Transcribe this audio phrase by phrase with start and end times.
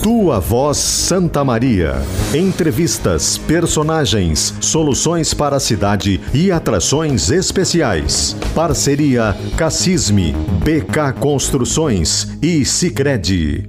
[0.00, 1.94] Tua Voz Santa Maria.
[2.32, 8.36] Entrevistas, personagens, soluções para a cidade e atrações especiais.
[8.54, 10.32] Parceria Cassisme,
[10.62, 13.68] BK Construções e Sicredi.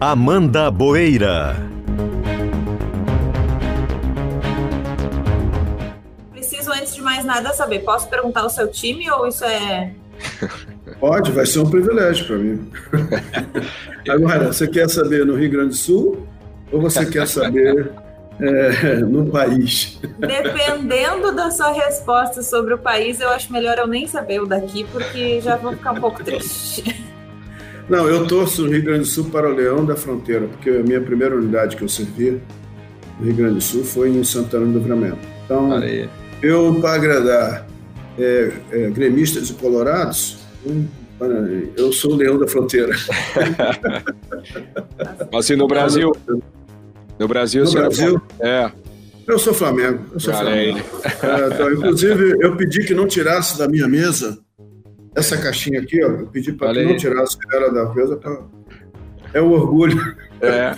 [0.00, 1.73] Amanda Boeira.
[7.24, 9.92] Mais nada, saber: posso perguntar o seu time ou isso é.
[11.00, 12.70] Pode, vai ser um privilégio para mim.
[14.08, 16.26] Agora, você quer saber no Rio Grande do Sul
[16.70, 17.90] ou você quer saber
[18.38, 19.98] é, no país?
[20.18, 24.84] Dependendo da sua resposta sobre o país, eu acho melhor eu nem saber o daqui,
[24.92, 27.04] porque já vou ficar um pouco triste.
[27.88, 30.82] Não, eu torço no Rio Grande do Sul para o Leão da Fronteira, porque a
[30.82, 32.40] minha primeira unidade que eu servi
[33.18, 35.18] no Rio Grande do Sul foi em Santana do Livramento.
[35.44, 35.72] Então,
[36.44, 37.66] eu, para agradar
[38.18, 40.38] é, é, gremistas e colorados,
[41.76, 42.94] eu sou o Leão da Fronteira.
[45.36, 46.12] assim, no Brasil...
[47.18, 48.72] No Brasil, no Brasil é.
[49.26, 50.04] Eu sou Flamengo.
[50.12, 50.78] Eu sou Flamengo.
[50.78, 54.36] É, então, inclusive, eu pedi que não tirasse da minha mesa
[55.14, 58.16] essa caixinha aqui, ó, eu pedi para que não tirasse ela da mesa.
[58.16, 58.42] Pra...
[59.34, 60.16] É o orgulho.
[60.40, 60.74] É.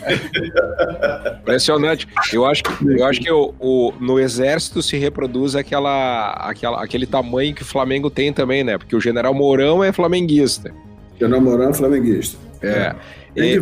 [1.41, 2.09] Impressionante.
[2.33, 7.07] Eu acho que, eu acho que o, o, no exército se reproduz aquela, aquela, aquele
[7.07, 8.79] tamanho que o Flamengo tem também, né?
[8.79, 10.73] Porque o general Mourão é flamenguista.
[11.21, 12.39] General Mourão é flamenguista.
[12.63, 12.69] É.
[12.69, 12.97] é.
[13.37, 13.55] E,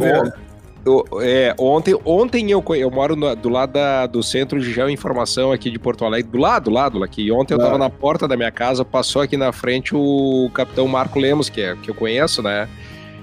[0.87, 5.51] eu, é, ontem, ontem eu, eu moro no, do lado da, do Centro de Geoinformação
[5.51, 7.33] aqui de Porto Alegre, do lado, do lado aqui.
[7.33, 11.19] Ontem eu estava na porta da minha casa, passou aqui na frente o capitão Marco
[11.19, 12.69] Lemos, que, é, que eu conheço, né?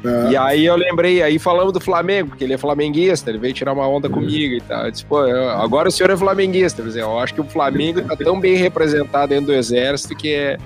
[0.04, 0.32] É.
[0.32, 3.74] E aí eu lembrei, aí falamos do Flamengo, porque ele é flamenguista, ele veio tirar
[3.74, 4.12] uma onda é.
[4.12, 4.86] comigo e tal.
[4.86, 6.82] Eu disse, pô, agora o senhor é flamenguista.
[6.82, 10.58] Dizer, eu acho que o Flamengo está tão bem representado dentro do exército que é.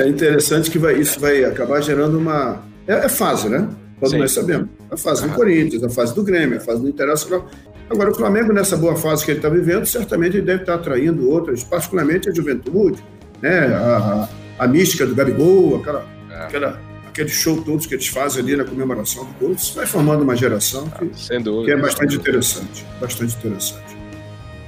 [0.00, 2.62] É interessante que vai, isso vai acabar gerando uma.
[2.86, 3.68] É, é fase, né?
[3.98, 4.18] Todos Sim.
[4.18, 4.68] nós sabemos.
[4.90, 7.48] A fase do Corinthians, a fase do Grêmio, a fase do Internacional.
[7.88, 11.30] Agora, o Flamengo, nessa boa fase que ele está vivendo, certamente ele deve estar atraindo
[11.30, 13.02] outras, particularmente a juventude,
[13.40, 13.74] né?
[13.74, 14.28] a,
[14.58, 16.34] a, a mística do Gabigol, aquela, é.
[16.42, 16.80] aquela,
[17.16, 19.52] aquele show todos que eles fazem ali na comemoração do gol.
[19.52, 22.84] Isso vai formando uma geração que, ah, que é bastante interessante.
[23.00, 23.96] Bastante interessante.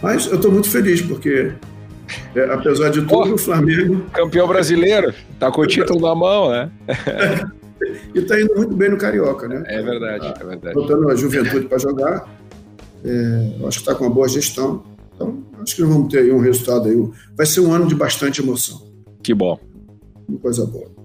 [0.02, 1.52] Mas eu estou muito feliz, porque
[2.34, 4.06] é, apesar de tudo, oh, o Flamengo.
[4.12, 6.70] Campeão brasileiro, tá com o título na mão, né?
[8.14, 9.62] e está indo muito bem no Carioca, né?
[9.66, 10.74] É verdade, é verdade.
[10.74, 12.28] Botando a juventude para jogar,
[13.04, 14.84] é, acho que está com uma boa gestão.
[15.14, 17.08] Então, acho que vamos ter aí um resultado aí.
[17.36, 18.88] Vai ser um ano de bastante emoção.
[19.22, 19.58] Que bom.
[20.28, 20.97] Uma coisa boa.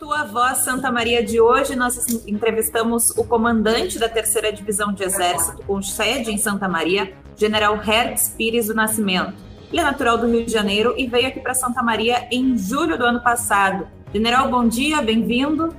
[0.00, 5.62] Tua Voz Santa Maria de hoje, nós entrevistamos o comandante da terceira divisão de exército,
[5.66, 9.34] com sede em Santa Maria, General Hertz Pires do Nascimento.
[9.70, 12.96] Ele é natural do Rio de Janeiro e veio aqui para Santa Maria em julho
[12.96, 15.72] do ano passado General, bom dia, bem-vindo.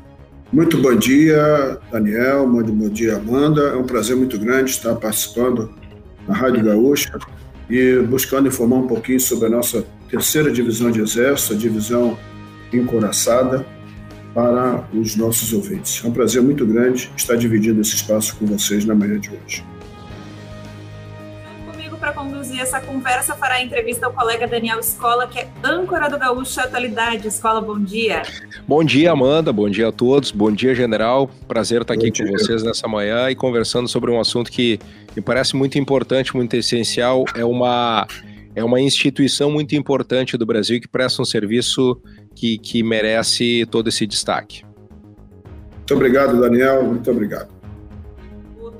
[0.53, 3.61] Muito bom dia, Daniel, muito bom dia, Amanda.
[3.69, 5.73] É um prazer muito grande estar participando
[6.25, 7.19] na Rádio Gaúcha
[7.69, 12.17] e buscando informar um pouquinho sobre a nossa terceira divisão de Exército, a divisão
[12.71, 13.65] encoraçada,
[14.33, 16.01] para os nossos ouvintes.
[16.03, 19.63] É um prazer muito grande estar dividindo esse espaço com vocês na manhã de hoje
[22.01, 26.17] para conduzir essa conversa fará a entrevista ao colega Daniel Escola, que é âncora do
[26.17, 27.27] Gaúcho Atualidade.
[27.27, 28.23] Escola, bom dia.
[28.67, 29.53] Bom dia, Amanda.
[29.53, 30.31] Bom dia a todos.
[30.31, 31.29] Bom dia, general.
[31.47, 34.79] Prazer estar aqui com vocês nessa manhã e conversando sobre um assunto que
[35.15, 37.23] me parece muito importante, muito essencial.
[37.35, 38.07] É uma,
[38.55, 42.01] é uma instituição muito importante do Brasil que presta um serviço
[42.35, 44.63] que, que merece todo esse destaque.
[45.77, 46.83] Muito obrigado, Daniel.
[46.83, 47.61] Muito obrigado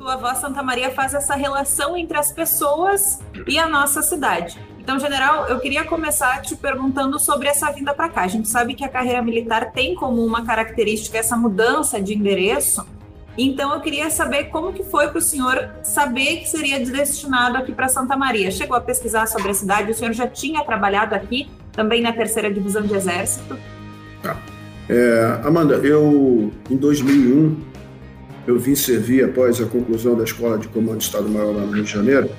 [0.01, 4.59] tua avó Santa Maria faz essa relação entre as pessoas e a nossa cidade.
[4.79, 8.21] Então, general, eu queria começar te perguntando sobre essa vinda para cá.
[8.23, 12.83] A gente sabe que a carreira militar tem como uma característica essa mudança de endereço.
[13.37, 17.71] Então, eu queria saber como que foi para o senhor saber que seria destinado aqui
[17.71, 18.49] para Santa Maria.
[18.49, 19.91] Chegou a pesquisar sobre a cidade?
[19.91, 23.57] O senhor já tinha trabalhado aqui, também na terceira divisão de exército?
[24.21, 24.37] Tá.
[24.89, 27.55] É, Amanda, eu em 2001
[28.47, 31.83] eu vim servir após a conclusão da Escola de Comando de Estado-Maior lá no Rio
[31.83, 32.29] de Janeiro.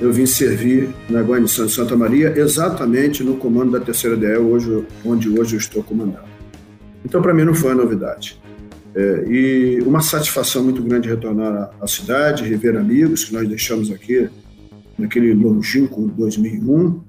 [0.00, 4.84] Eu vim servir na guarnição de Santa Maria, exatamente no comando da Terceira DE, hoje,
[5.04, 6.24] onde hoje eu estou comandando.
[7.04, 8.40] Então, para mim, não foi uma novidade.
[8.94, 14.28] É, e uma satisfação muito grande retornar à cidade, rever amigos que nós deixamos aqui
[14.98, 17.00] naquele longínquo 2001,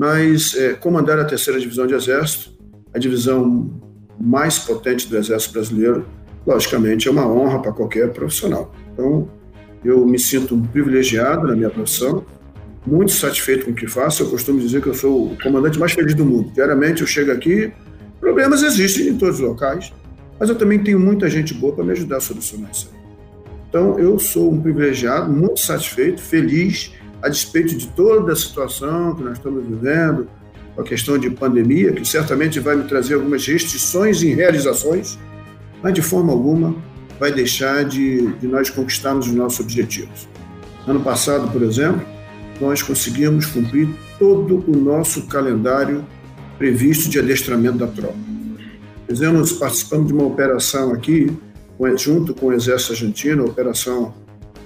[0.00, 2.52] mas é, comandar a terceira divisão de exército,
[2.94, 3.70] a divisão
[4.18, 6.06] mais potente do exército brasileiro,
[6.46, 8.74] logicamente, é uma honra para qualquer profissional.
[8.94, 9.28] Então,
[9.84, 12.24] eu me sinto privilegiado na minha profissão
[12.86, 14.22] muito satisfeito com o que faço.
[14.22, 16.50] Eu costumo dizer que eu sou o comandante mais feliz do mundo.
[16.50, 17.70] Diariamente eu chego aqui,
[18.18, 19.92] problemas existem em todos os locais,
[20.38, 22.90] mas eu também tenho muita gente boa para me ajudar a solucionar isso.
[23.68, 26.90] Então eu sou um privilegiado, muito satisfeito, feliz,
[27.22, 30.28] a despeito de toda a situação que nós estamos vivendo,
[30.78, 35.18] a questão de pandemia, que certamente vai me trazer algumas restrições em realizações,
[35.82, 36.74] mas de forma alguma
[37.18, 40.26] vai deixar de, de nós conquistarmos os nossos objetivos.
[40.86, 42.00] Ano passado, por exemplo,
[42.60, 43.88] nós conseguimos cumprir
[44.18, 46.04] todo o nosso calendário
[46.58, 48.16] previsto de adestramento da tropa.
[49.08, 51.30] Fizemos, participamos de uma operação aqui,
[51.96, 54.14] junto com o Exército Argentino, a Operação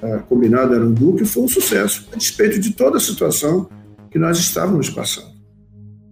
[0.05, 3.69] uh, Combinada Arandu, que foi um sucesso, a despeito de toda a situação
[4.11, 5.35] que nós estávamos passando.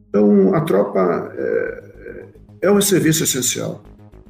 [0.08, 1.84] Então, a tropa é,
[2.62, 3.82] é um serviço essencial.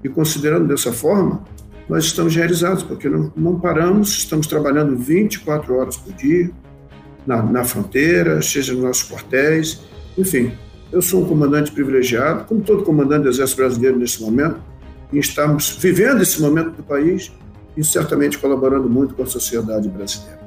[0.03, 1.44] E considerando dessa forma,
[1.88, 6.50] nós estamos realizados, porque não, não paramos, estamos trabalhando 24 horas por dia,
[7.26, 9.81] na, na fronteira, seja nos nossos quartéis,
[10.19, 10.53] enfim.
[10.91, 14.61] Eu sou um comandante privilegiado, como todo comandante do Exército Brasileiro nesse momento,
[15.12, 17.32] e estamos vivendo esse momento do país
[17.76, 20.40] e certamente colaborando muito com a sociedade brasileira.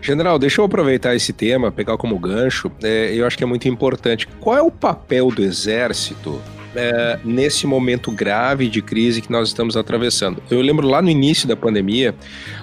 [0.00, 2.70] General, deixa eu aproveitar esse tema, pegar como gancho.
[2.82, 4.28] É, eu acho que é muito importante.
[4.40, 6.40] Qual é o papel do Exército
[6.76, 10.42] é, nesse momento grave de crise que nós estamos atravessando.
[10.50, 12.14] Eu lembro lá no início da pandemia,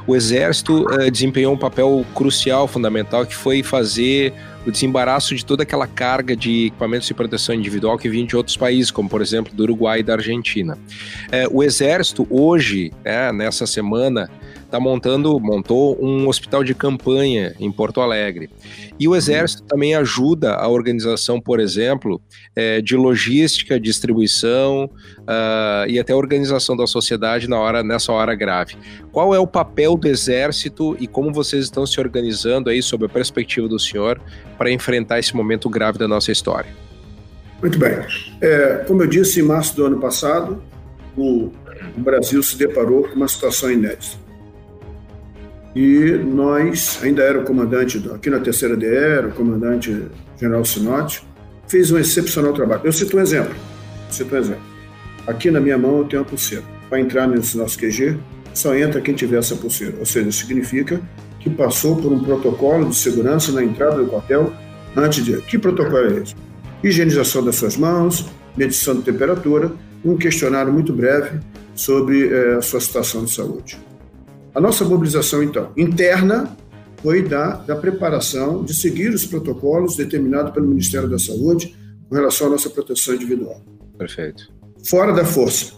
[0.05, 4.33] o Exército é, desempenhou um papel crucial, fundamental, que foi fazer
[4.65, 8.57] o desembaraço de toda aquela carga de equipamentos de proteção individual que vinha de outros
[8.57, 10.77] países, como por exemplo do Uruguai e da Argentina.
[11.31, 14.29] É, o Exército hoje, é, nessa semana,
[14.73, 18.49] está montando, montou um hospital de campanha em Porto Alegre.
[18.99, 22.19] E o Exército também ajuda a organização, por exemplo,
[22.55, 28.75] é, de logística, distribuição uh, e até organização da sociedade na hora, nessa hora grave.
[29.11, 33.09] Qual é o papel do Exército e como vocês estão se organizando aí sob a
[33.09, 34.19] perspectiva do senhor
[34.57, 36.71] para enfrentar esse momento grave da nossa história?
[37.61, 37.99] Muito bem.
[38.41, 40.63] É, como eu disse, em março do ano passado,
[41.15, 41.51] o
[41.95, 44.22] Brasil se deparou com uma situação inédita
[45.75, 50.05] e nós, ainda era o comandante aqui na terceira DR, o comandante
[50.39, 51.23] general Sinotti,
[51.67, 52.81] fez um excepcional trabalho.
[52.83, 53.55] Eu cito um exemplo.
[54.09, 54.61] Cito um exemplo.
[55.25, 56.63] Aqui na minha mão eu tenho uma pulseira.
[56.89, 58.17] Para entrar nesse nosso QG,
[58.53, 59.95] só entra quem tiver essa pulseira.
[59.99, 61.01] Ou seja, significa
[61.39, 64.53] que passou por um protocolo de segurança na entrada do quartel
[64.95, 65.41] antes de.
[65.41, 66.35] Que protocolo é esse?
[66.83, 69.71] Higienização das suas mãos, medição de temperatura,
[70.05, 71.39] um questionário muito breve
[71.73, 73.77] sobre é, a sua situação de saúde.
[74.55, 76.55] A nossa mobilização, então, interna
[77.01, 81.75] foi da, da preparação de seguir os protocolos determinados pelo Ministério da Saúde
[82.07, 83.61] com relação à nossa proteção individual.
[83.97, 84.51] Perfeito.
[84.87, 85.73] Fora da força,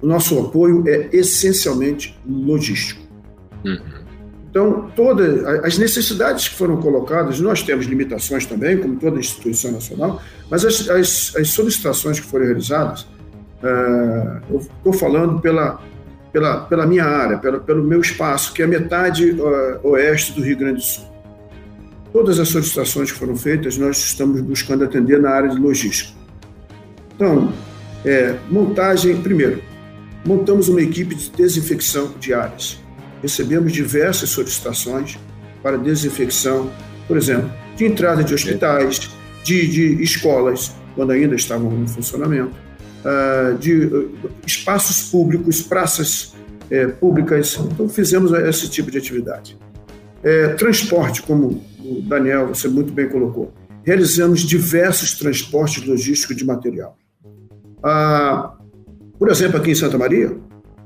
[0.00, 3.02] o nosso apoio é essencialmente logístico.
[3.64, 4.04] Uhum.
[4.50, 10.22] Então, todas as necessidades que foram colocadas, nós temos limitações também, como toda instituição nacional,
[10.48, 15.82] mas as, as, as solicitações que foram realizadas, uh, eu estou falando pela
[16.34, 20.56] pela, pela minha área, pela, pelo meu espaço, que é metade uh, oeste do Rio
[20.58, 21.04] Grande do Sul.
[22.12, 26.12] Todas as solicitações que foram feitas, nós estamos buscando atender na área de logística.
[27.14, 27.52] Então,
[28.04, 29.62] é, montagem, primeiro,
[30.26, 32.80] montamos uma equipe de desinfecção de áreas.
[33.22, 35.16] Recebemos diversas solicitações
[35.62, 36.68] para desinfecção,
[37.06, 39.08] por exemplo, de entrada de hospitais,
[39.44, 42.63] de, de escolas, quando ainda estavam em funcionamento,
[43.04, 46.34] uh, de uh, espaços públicos, praças
[46.70, 47.58] uh, públicas.
[47.60, 49.58] Então, fizemos esse tipo de atividade.
[50.22, 53.52] É, transporte, como o Daniel, você muito bem colocou.
[53.82, 56.96] Realizamos diversos transportes logísticos de material.
[57.82, 58.54] Ah,
[59.18, 60.34] por exemplo, aqui em Santa Maria,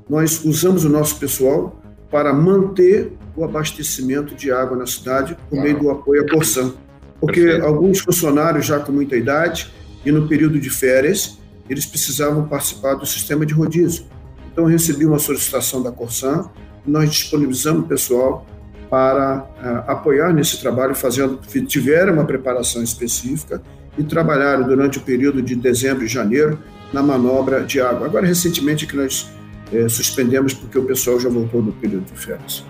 [0.09, 5.79] nós usamos o nosso pessoal para manter o abastecimento de água na cidade por meio
[5.79, 6.73] do apoio à Corsan.
[7.21, 7.65] Porque Perfeito.
[7.65, 9.71] alguns funcionários já com muita idade
[10.05, 11.38] e no período de férias
[11.69, 14.05] eles precisavam participar do sistema de rodízio.
[14.51, 16.49] Então, eu recebi uma solicitação da Corsan,
[16.85, 18.45] nós disponibilizamos o pessoal
[18.89, 23.61] para uh, apoiar nesse trabalho, fazendo, tiveram uma preparação específica
[23.97, 26.57] e trabalharam durante o período de dezembro e janeiro
[26.91, 28.07] na manobra de água.
[28.07, 29.29] Agora, recentemente, que nós
[29.71, 32.65] eh, suspendemos porque o pessoal já voltou do período de férias.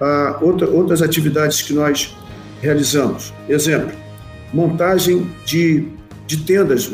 [0.00, 2.16] Uh, outra, outras atividades que nós
[2.62, 3.92] realizamos, exemplo,
[4.52, 5.88] montagem de
[6.36, 6.90] de tendas.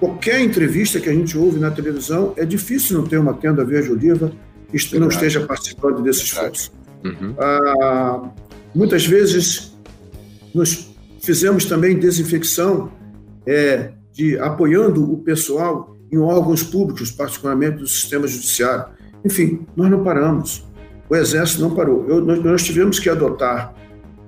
[0.00, 4.32] Qualquer entrevista que a gente ouve na televisão, é difícil não ter uma tenda verde-oliva
[4.68, 6.72] que não esteja participando desse esforço.
[7.04, 7.34] Uhum.
[7.38, 8.30] Ah,
[8.74, 9.76] muitas vezes,
[10.54, 12.92] nós fizemos também desinfecção
[13.46, 18.86] é, de apoiando o pessoal em órgãos públicos, particularmente do sistema judiciário.
[19.24, 20.66] Enfim, nós não paramos.
[21.08, 22.08] O Exército não parou.
[22.08, 23.74] Eu, nós, nós tivemos que adotar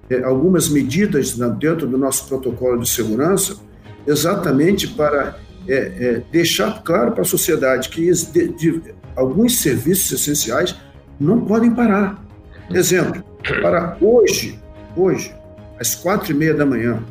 [0.09, 3.57] é, algumas medidas dentro do nosso protocolo de segurança,
[4.06, 5.37] exatamente para
[5.68, 8.82] é, é, deixar claro para a sociedade que de, de,
[9.14, 10.76] alguns serviços essenciais
[11.18, 12.23] não podem parar.
[12.71, 13.23] Exemplo,
[13.61, 14.59] para hoje,
[14.97, 15.35] hoje,
[15.78, 17.02] às quatro e meia da manhã,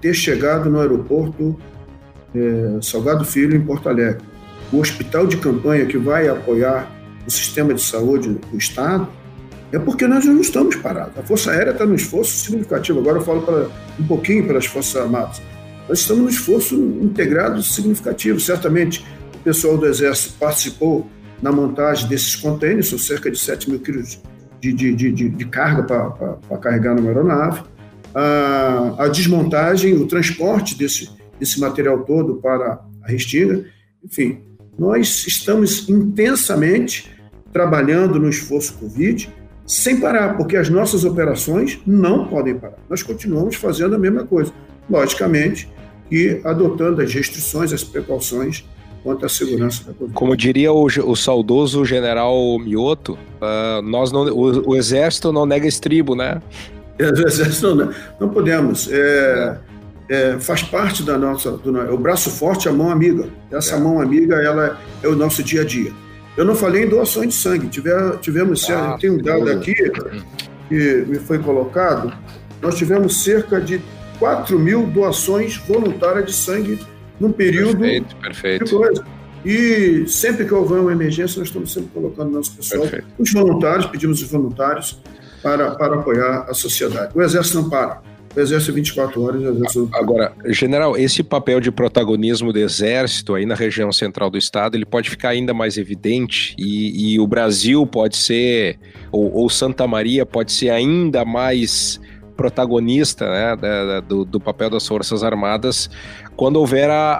[0.00, 1.58] ter chegado no aeroporto
[2.34, 4.24] é, Salgado Filho, em Porto Alegre,
[4.72, 6.90] o hospital de campanha que vai apoiar
[7.26, 9.08] o sistema de saúde do Estado,
[9.72, 11.16] é porque nós não estamos parados.
[11.16, 12.98] A Força Aérea está num esforço significativo.
[12.98, 15.40] Agora eu falo para, um pouquinho pelas Forças Armadas.
[15.90, 18.38] Nós estamos num esforço integrado significativo.
[18.38, 19.04] Certamente
[19.34, 21.10] o pessoal do Exército participou
[21.42, 24.22] na montagem desses contêineres, são cerca de 7 mil quilos
[24.60, 27.62] de, de, de, de carga para carregar numa aeronave.
[28.14, 33.64] A, a, desmontagem, o transporte desse, desse material todo para a Restinga.
[34.04, 34.44] Enfim,
[34.78, 37.10] nós estamos intensamente
[37.52, 39.28] trabalhando no esforço Covid
[39.66, 42.78] sem parar, porque as nossas operações não podem parar.
[42.88, 44.52] Nós continuamos fazendo a mesma coisa,
[44.88, 45.68] logicamente,
[46.10, 48.64] e adotando as restrições, as precauções
[49.02, 50.14] quanto à segurança da Covid.
[50.14, 55.66] Como diria o, o saudoso general Mioto, uh, nós não, o, o, exército não nega
[55.66, 56.42] estribo, né?
[56.98, 57.90] É, o exército não,
[58.20, 58.88] não podemos.
[58.90, 59.58] É,
[60.08, 63.28] é, faz parte da nossa, do, o braço forte, a mão amiga.
[63.50, 63.78] Essa é.
[63.78, 65.92] mão amiga, ela é o nosso dia a dia.
[66.36, 67.68] Eu não falei em doações de sangue.
[67.68, 69.74] Tiver, tivemos, ah, tem um dado aqui
[70.68, 72.12] que me foi colocado.
[72.62, 73.80] Nós tivemos cerca de
[74.20, 76.78] 4 mil doações voluntárias de sangue
[77.18, 77.78] num período.
[77.78, 79.04] Perfeito, perfeito.
[79.44, 83.06] E sempre que houver uma emergência, nós estamos sempre colocando nosso pessoal, perfeito.
[83.18, 85.00] os voluntários, pedimos os voluntários
[85.42, 87.12] para, para apoiar a sociedade.
[87.14, 88.02] O Exército não para.
[88.36, 89.42] O exército 24 horas.
[89.42, 89.90] Exército...
[89.92, 94.86] Agora, general, esse papel de protagonismo do exército aí na região central do estado, ele
[94.86, 98.78] pode ficar ainda mais evidente e, e o Brasil pode ser,
[99.10, 102.00] ou, ou, Santa Maria pode ser ainda mais
[102.40, 105.90] protagonista né, da, do, do, papel das Forças Armadas
[106.34, 107.12] quando houver a,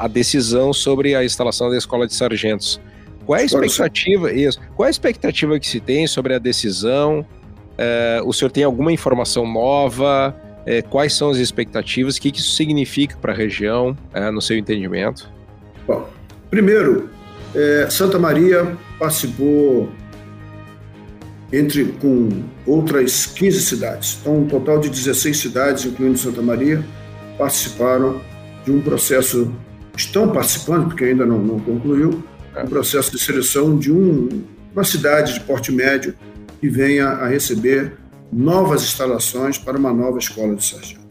[0.00, 2.80] a, a, decisão sobre a instalação da Escola de Sargentos.
[3.24, 4.32] Qual é a expectativa?
[4.32, 7.24] Isso, qual é a expectativa que se tem sobre a decisão?
[7.78, 10.34] É, o senhor tem alguma informação nova?
[10.66, 12.16] É, quais são as expectativas?
[12.16, 15.30] O que, que isso significa para a região, é, no seu entendimento?
[15.86, 16.08] Bom,
[16.50, 17.08] primeiro,
[17.54, 19.88] é, Santa Maria participou
[21.52, 22.28] entre com
[22.66, 24.18] outras 15 cidades.
[24.20, 26.84] Então, um total de 16 cidades, incluindo Santa Maria,
[27.38, 28.20] participaram
[28.64, 29.52] de um processo,
[29.96, 32.22] estão participando, porque ainda não, não concluiu,
[32.54, 32.62] é.
[32.62, 34.28] um processo de seleção de um,
[34.72, 36.14] uma cidade de porte médio
[36.60, 37.92] que venha a receber
[38.32, 41.05] novas instalações para uma nova escola de sargento.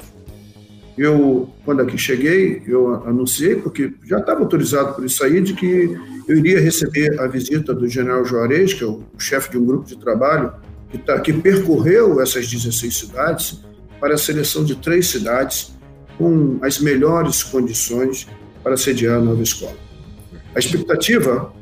[0.98, 5.98] Eu, quando aqui cheguei, eu anunciei, porque já estava autorizado por isso aí, de que
[6.28, 9.86] eu iria receber a visita do general Juarez, que é o chefe de um grupo
[9.86, 10.54] de trabalho
[10.90, 13.60] que, tá, que percorreu essas 16 cidades
[14.00, 15.76] para a seleção de três cidades
[16.18, 18.28] com as melhores condições
[18.64, 19.76] para sediar a nova escola.
[20.56, 21.54] A expectativa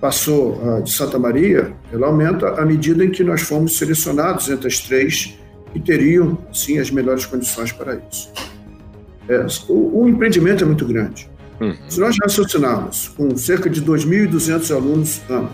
[0.00, 4.80] passou de Santa Maria, ela aumenta à medida em que nós fomos selecionados entre as
[4.80, 5.38] três
[5.72, 8.32] que teriam, sim, as melhores condições para isso.
[9.30, 11.30] É, o, o, empreendimento é muito grande.
[11.60, 11.76] Uhum.
[11.88, 15.50] Se nós raciocinarmos com cerca de 2.200 alunos ano,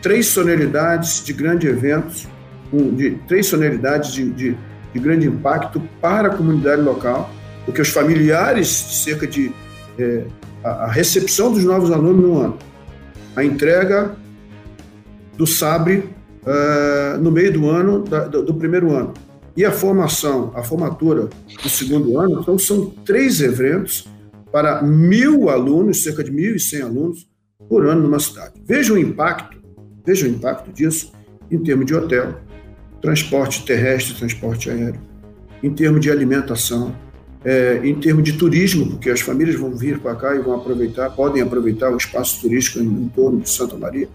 [0.00, 2.28] três sonoridades de grandes eventos,
[2.72, 4.56] um, de, três sonoridades de, de,
[4.94, 7.28] de, grande impacto para a comunidade local,
[7.64, 9.50] porque os familiares de cerca de
[9.98, 10.24] é,
[10.62, 12.58] a, a recepção dos novos alunos no ano,
[13.34, 14.14] a entrega
[15.36, 16.04] do SABRE
[16.42, 19.14] uh, no meio do ano, da, do, do, primeiro ano.
[19.58, 21.28] E a formação, a formatura
[21.60, 24.06] do segundo ano, então são três eventos
[24.52, 27.28] para mil alunos, cerca de mil e cem alunos
[27.68, 28.52] por ano numa cidade.
[28.64, 29.58] Veja o impacto,
[30.06, 31.10] veja o impacto disso
[31.50, 32.38] em termos de hotel,
[33.02, 35.00] transporte terrestre, transporte aéreo,
[35.60, 36.94] em termos de alimentação,
[37.44, 41.10] é, em termos de turismo, porque as famílias vão vir para cá e vão aproveitar,
[41.10, 44.08] podem aproveitar o espaço turístico em, em torno de Santa Maria,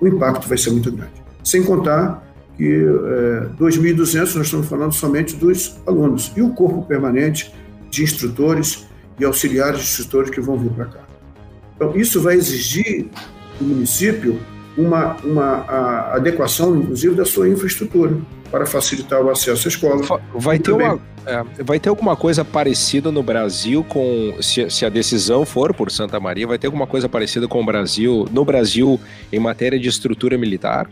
[0.00, 1.22] o impacto vai ser muito grande.
[1.44, 2.27] Sem contar
[2.58, 7.54] que é, 2.200 nós estamos falando somente dos alunos e o corpo permanente
[7.88, 8.86] de instrutores
[9.18, 11.00] e auxiliares de instrutores que vão vir para cá.
[11.76, 13.06] Então, isso vai exigir
[13.60, 14.40] do município
[14.76, 15.64] uma, uma
[16.12, 18.16] adequação, inclusive, da sua infraestrutura
[18.50, 20.20] para facilitar o acesso à escola.
[20.34, 24.88] Vai ter, uma, é, vai ter alguma coisa parecida no Brasil com se, se, a
[24.88, 28.98] decisão for por Santa Maria, vai ter alguma coisa parecida com o Brasil no Brasil
[29.32, 30.88] em matéria de estrutura militar,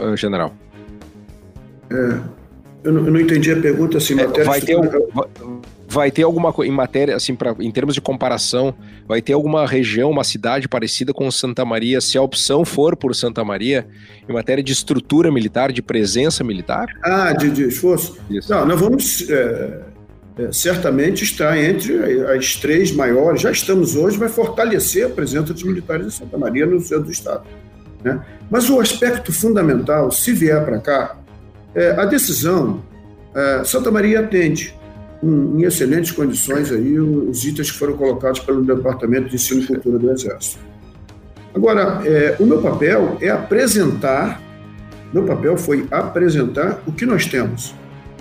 [0.00, 0.54] eh, general?
[1.90, 2.20] É,
[2.84, 4.18] eu, não, eu não entendi a pergunta assim.
[4.18, 4.76] É, vai, ter,
[5.88, 8.74] vai ter alguma coisa em matéria, assim, pra, em termos de comparação,
[9.08, 13.14] vai ter alguma região, uma cidade parecida com Santa Maria, se a opção for por
[13.14, 13.86] Santa Maria,
[14.28, 16.86] em matéria de estrutura militar, de presença militar?
[17.02, 18.18] Ah, de, de esforço?
[18.30, 18.50] Isso.
[18.52, 19.80] Não, nós vamos é,
[20.38, 25.62] é, certamente estar entre as três maiores, já estamos hoje, vai fortalecer a presença dos
[25.62, 27.44] militares em Santa Maria no centro do Estado.
[28.04, 28.20] Né?
[28.50, 31.16] Mas o aspecto fundamental, se vier para cá,
[31.76, 32.82] é a decisão.
[33.34, 34.74] É, Santa Maria atende
[35.22, 39.66] em, em excelentes condições aí os itens que foram colocados pelo Departamento de Ensino e
[39.66, 40.58] Cultura do Exército.
[41.54, 44.40] Agora, é, o meu papel é apresentar,
[45.12, 47.74] meu papel foi apresentar o que nós temos.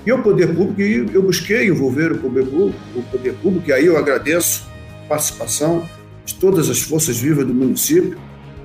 [0.06, 0.82] E o poder público,
[1.14, 4.70] eu busquei envolver o poder público, o poder público, e aí eu agradeço
[5.06, 5.84] a participação
[6.26, 8.18] de todas as forças vivas do município,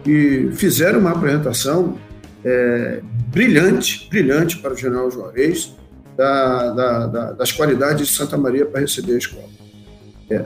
[0.06, 1.98] e fizeram uma apresentação
[2.44, 3.00] é,
[3.30, 5.74] brilhante, brilhante para o general Juarez,
[6.16, 9.48] da, da, da, das qualidades de Santa Maria para receber a escola.
[10.28, 10.44] É.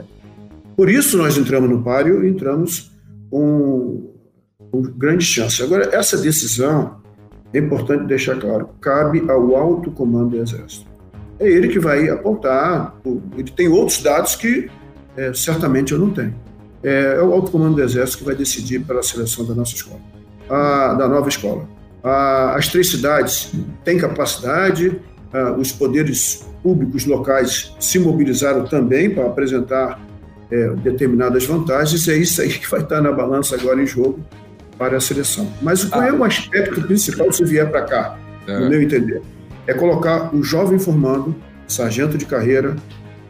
[0.75, 2.91] Por isso nós entramos no páreo e entramos
[3.29, 4.13] com,
[4.71, 5.61] com grande chance.
[5.61, 7.01] Agora, essa decisão,
[7.53, 10.85] é importante deixar claro, cabe ao alto comando do Exército.
[11.39, 12.95] É ele que vai apontar,
[13.37, 14.69] ele tem outros dados que
[15.17, 16.33] é, certamente eu não tenho.
[16.83, 20.01] É, é, o alto comando do Exército que vai decidir pela seleção da nossa escola,
[20.49, 21.67] a, da nova escola.
[22.05, 23.51] As três cidades
[23.83, 25.01] têm capacidade,
[25.57, 29.99] os poderes públicos locais se mobilizaram também para apresentar
[30.51, 34.19] é, determinadas vantagens, e é isso aí que vai estar na balança agora em jogo
[34.77, 35.51] para a seleção.
[35.61, 38.59] Mas qual é o aspecto principal se vier para cá, é.
[38.59, 39.21] no meu entender?
[39.65, 41.35] É colocar o jovem formando,
[41.67, 42.75] sargento de carreira,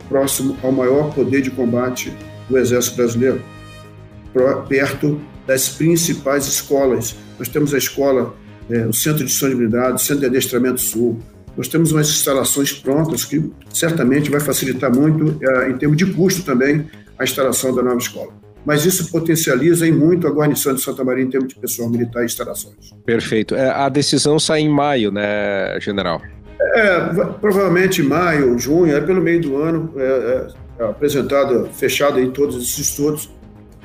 [0.09, 2.11] próximo ao maior poder de combate
[2.49, 3.41] do Exército Brasileiro,
[4.67, 7.15] perto das principais escolas.
[7.39, 8.35] Nós temos a escola,
[8.69, 11.19] é, o Centro de Disponibilidade, o Centro de Adestramento Sul,
[11.55, 16.43] nós temos umas instalações prontas que certamente vai facilitar muito, é, em termos de custo
[16.43, 16.85] também,
[17.17, 21.23] a instalação da nova escola mas isso potencializa em muito a guarnição de Santa Maria
[21.23, 22.91] em termos de pessoal militar e instalações.
[23.05, 23.53] Perfeito.
[23.53, 26.21] É, a decisão sai em maio, né, general?
[26.59, 26.99] É,
[27.39, 32.55] provavelmente maio, junho, é pelo meio do ano, é, é, é apresentada, fechada em todos
[32.55, 33.29] esses estudos.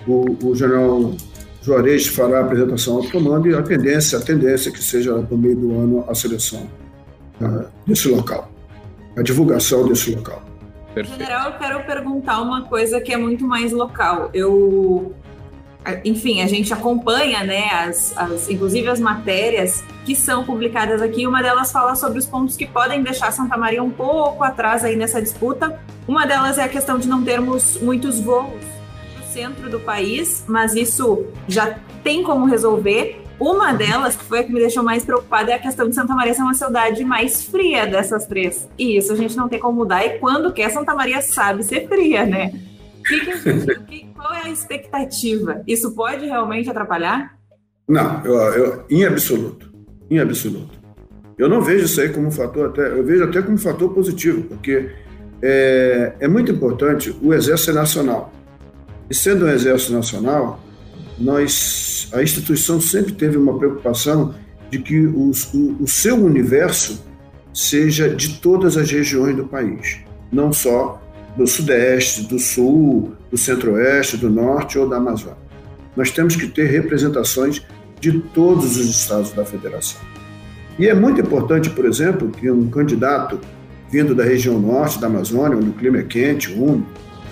[0.07, 1.15] O, o general
[1.63, 5.37] Juarez fará a apresentação ao comando e a tendência, a tendência é que seja no
[5.37, 6.67] meio do ano a seleção
[7.41, 8.51] uh, desse local,
[9.17, 10.43] a divulgação desse local.
[10.95, 11.19] Perfeito.
[11.19, 14.31] General, eu quero perguntar uma coisa que é muito mais local.
[14.33, 15.15] Eu,
[16.05, 21.27] enfim, a gente acompanha, né, as, as, inclusive as matérias que são publicadas aqui.
[21.27, 24.97] Uma delas fala sobre os pontos que podem deixar Santa Maria um pouco atrás aí
[24.97, 25.79] nessa disputa.
[26.09, 28.80] Uma delas é a questão de não termos muitos voos
[29.33, 33.23] centro do país, mas isso já tem como resolver.
[33.39, 36.15] Uma delas, que foi a que me deixou mais preocupada, é a questão de Santa
[36.15, 38.69] Maria ser uma cidade mais fria dessas três.
[38.79, 41.89] E isso a gente não tem como mudar, e quando quer, Santa Maria sabe ser
[41.89, 42.53] fria, né?
[43.07, 43.21] Que
[43.87, 45.63] que, qual é a expectativa?
[45.67, 47.35] Isso pode realmente atrapalhar?
[47.89, 49.73] Não, eu, eu, em absoluto.
[50.11, 50.79] Em absoluto.
[51.39, 53.95] Eu não vejo isso aí como um fator, até, eu vejo até como um fator
[53.95, 54.91] positivo, porque
[55.43, 58.31] é, é muito importante o Exército Nacional.
[59.11, 60.61] E sendo um Exército Nacional,
[61.19, 64.35] nós, a instituição sempre teve uma preocupação
[64.71, 67.05] de que o, o, o seu universo
[67.53, 69.99] seja de todas as regiões do país,
[70.31, 71.03] não só
[71.37, 75.39] do Sudeste, do Sul, do Centro-Oeste, do Norte ou da Amazônia.
[75.97, 77.63] Nós temos que ter representações
[78.01, 80.01] de todos os estados da federação.
[80.79, 83.41] E é muito importante, por exemplo, que um candidato
[83.91, 86.87] vindo da região norte da Amazônia, onde o clima é quente, úmido,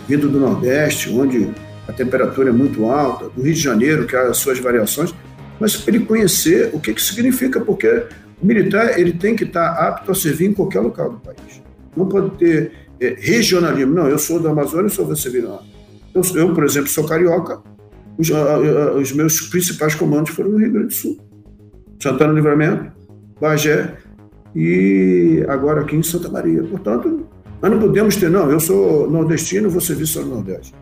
[0.09, 1.49] vindo do Nordeste, onde
[1.89, 5.15] a temperatura é muito alta, do Rio de Janeiro, que há as suas variações,
[5.59, 8.05] mas para ele conhecer o que, que significa, porque
[8.41, 11.63] o militar ele tem que estar apto a servir em qualquer local do país.
[11.97, 13.95] Não pode ter é, regionalismo.
[13.95, 15.61] Não, eu sou da Amazônia, eu sou da Sevilhana.
[16.15, 17.61] Eu, eu, por exemplo, sou carioca,
[18.19, 21.19] os, os, meus principais comandos foram no Rio Grande do Sul.
[22.01, 22.93] Santana Livramento,
[23.41, 23.97] Bagé
[24.55, 26.63] e agora aqui em Santa Maria.
[26.65, 27.27] Portanto,
[27.63, 30.75] nós não podemos ter, não, eu sou nordestino, vou servir só no Nordeste.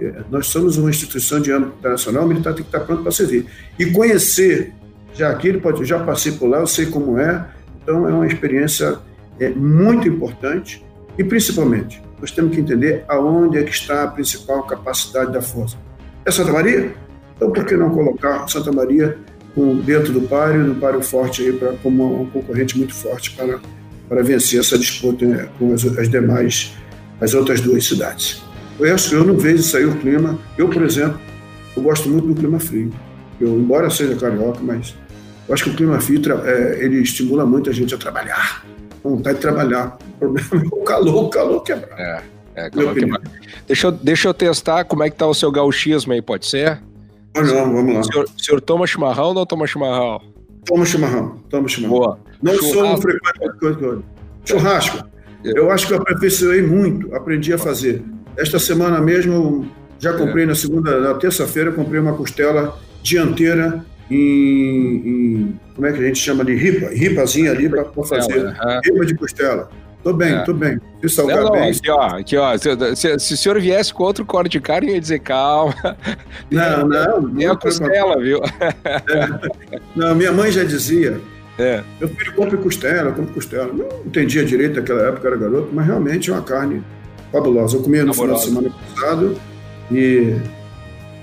[0.00, 3.12] É, nós somos uma instituição de âmbito internacional, o militar tem que estar pronto para
[3.12, 3.46] servir.
[3.78, 4.72] E conhecer,
[5.14, 7.46] já aqui ele pode, já passei por lá, eu sei como é,
[7.82, 8.98] então é uma experiência
[9.40, 10.84] é, muito importante
[11.18, 15.76] e principalmente nós temos que entender aonde é que está a principal capacidade da força.
[16.24, 16.92] É Santa Maria?
[17.36, 19.16] Então por que não colocar Santa Maria
[19.54, 23.60] com, dentro do páreo, no páreo forte aí para como um concorrente muito forte para
[24.06, 26.74] para vencer essa disputa né, com as, as demais
[27.20, 28.44] as outras duas cidades.
[28.78, 30.38] Eu, eu não vejo sair o clima.
[30.58, 31.18] Eu, por exemplo,
[31.76, 32.92] eu gosto muito do clima frio.
[33.40, 34.94] Eu, embora seja carioca, mas
[35.48, 38.64] eu acho que o clima frio é, ele estimula muito a gente a trabalhar,
[39.04, 39.98] a vontade de trabalhar.
[40.16, 41.98] O problema é o calor, o calor quebrar.
[41.98, 42.34] É.
[42.56, 42.70] É,
[43.66, 46.80] deixa, eu, deixa eu testar como é que tá o seu gauchismo aí, pode ser?
[47.34, 48.00] Ah, não, vamos lá.
[48.00, 50.20] O senhor, o senhor toma chimarrão ou não toma chimarrão?
[50.64, 51.98] Toma chimarrão, toma chimarrão.
[51.98, 52.20] Boa.
[52.40, 52.72] Não Churrasco.
[52.72, 54.04] sou um frequente.
[54.44, 55.08] Churrasco.
[55.42, 58.04] Eu acho que eu aperfeiçoei muito, aprendi a fazer.
[58.36, 59.68] Esta semana mesmo,
[59.98, 60.46] já comprei é.
[60.46, 66.18] na segunda, na terça-feira, comprei uma costela dianteira em, em, como é que a gente
[66.18, 69.68] chama de ripa, ripazinha ali para fazer, ripa de costela.
[70.04, 70.42] Tô bem, é.
[70.42, 70.78] tô bem.
[71.00, 71.70] Se salgar não, não, bem.
[71.70, 72.58] Aqui, ó, aqui, ó.
[72.58, 75.74] Se, se, se, o senhor viesse com outro corte de carne, eu ia dizer calma.
[76.50, 77.22] Não, não.
[77.32, 78.40] Nem a costela, viu?
[78.60, 79.48] É.
[79.96, 81.18] Não, minha mãe já dizia.
[81.58, 81.82] É.
[81.98, 83.72] Meu filho compra costela, compra costela.
[83.72, 86.82] Não entendia direito naquela época, era garoto, mas realmente é uma carne
[87.34, 87.76] fabulosa.
[87.76, 89.36] Eu comia no final de semana passado
[89.90, 90.36] e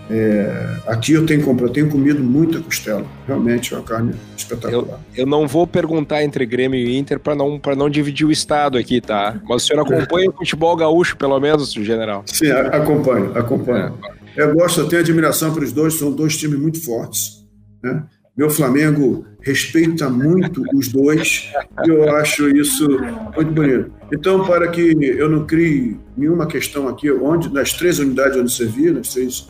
[0.09, 3.05] é, aqui eu tenho, eu tenho comido muita costela.
[3.25, 4.99] Realmente é uma carne espetacular.
[5.15, 8.77] Eu, eu não vou perguntar entre Grêmio e Inter para não, não dividir o estado
[8.77, 9.39] aqui, tá?
[9.47, 12.23] Mas o senhor acompanha o futebol gaúcho, pelo menos, general?
[12.25, 13.97] Sim, acompanho, acompanho.
[14.35, 14.43] É.
[14.43, 17.45] Eu gosto, eu tenho admiração pelos dois, são dois times muito fortes.
[17.81, 18.03] Né?
[18.35, 21.51] Meu Flamengo respeita muito os dois
[21.85, 22.87] e eu acho isso
[23.35, 23.91] muito bonito.
[24.13, 28.65] Então, para que eu não crie nenhuma questão aqui, onde nas três unidades onde você
[28.65, 29.49] viu, nas três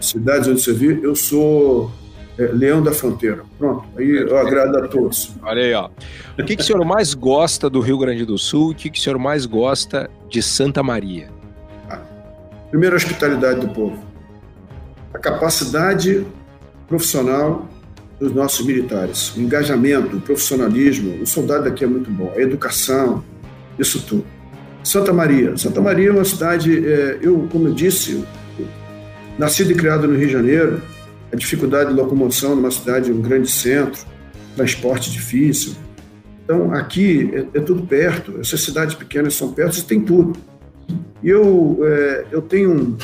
[0.00, 1.92] cidades onde você viu, eu sou
[2.36, 3.44] é, Leão da Fronteira.
[3.58, 5.34] Pronto, aí eu agrado a todos.
[5.42, 5.88] Olha aí, ó.
[6.36, 8.72] O que, que o senhor mais gosta do Rio Grande do Sul?
[8.72, 11.28] O que, que o senhor mais gosta de Santa Maria?
[11.88, 12.00] Ah,
[12.70, 14.04] primeiro, a hospitalidade do povo.
[15.14, 16.26] A capacidade
[16.88, 17.68] profissional
[18.18, 19.34] dos nossos militares.
[19.36, 23.22] O engajamento, o profissionalismo, o soldado daqui é muito bom, a educação,
[23.78, 24.24] isso tudo.
[24.82, 25.56] Santa Maria.
[25.56, 28.24] Santa Maria é uma cidade, é, eu, como eu disse,
[29.38, 30.80] nascido e criado no Rio de Janeiro,
[31.32, 34.00] a dificuldade de locomoção numa cidade, um grande centro,
[34.54, 35.74] transporte difícil.
[36.44, 40.38] Então, aqui é, é tudo perto, essas cidades pequenas são perto, você tem tudo.
[41.22, 42.96] E eu, é, eu tenho um,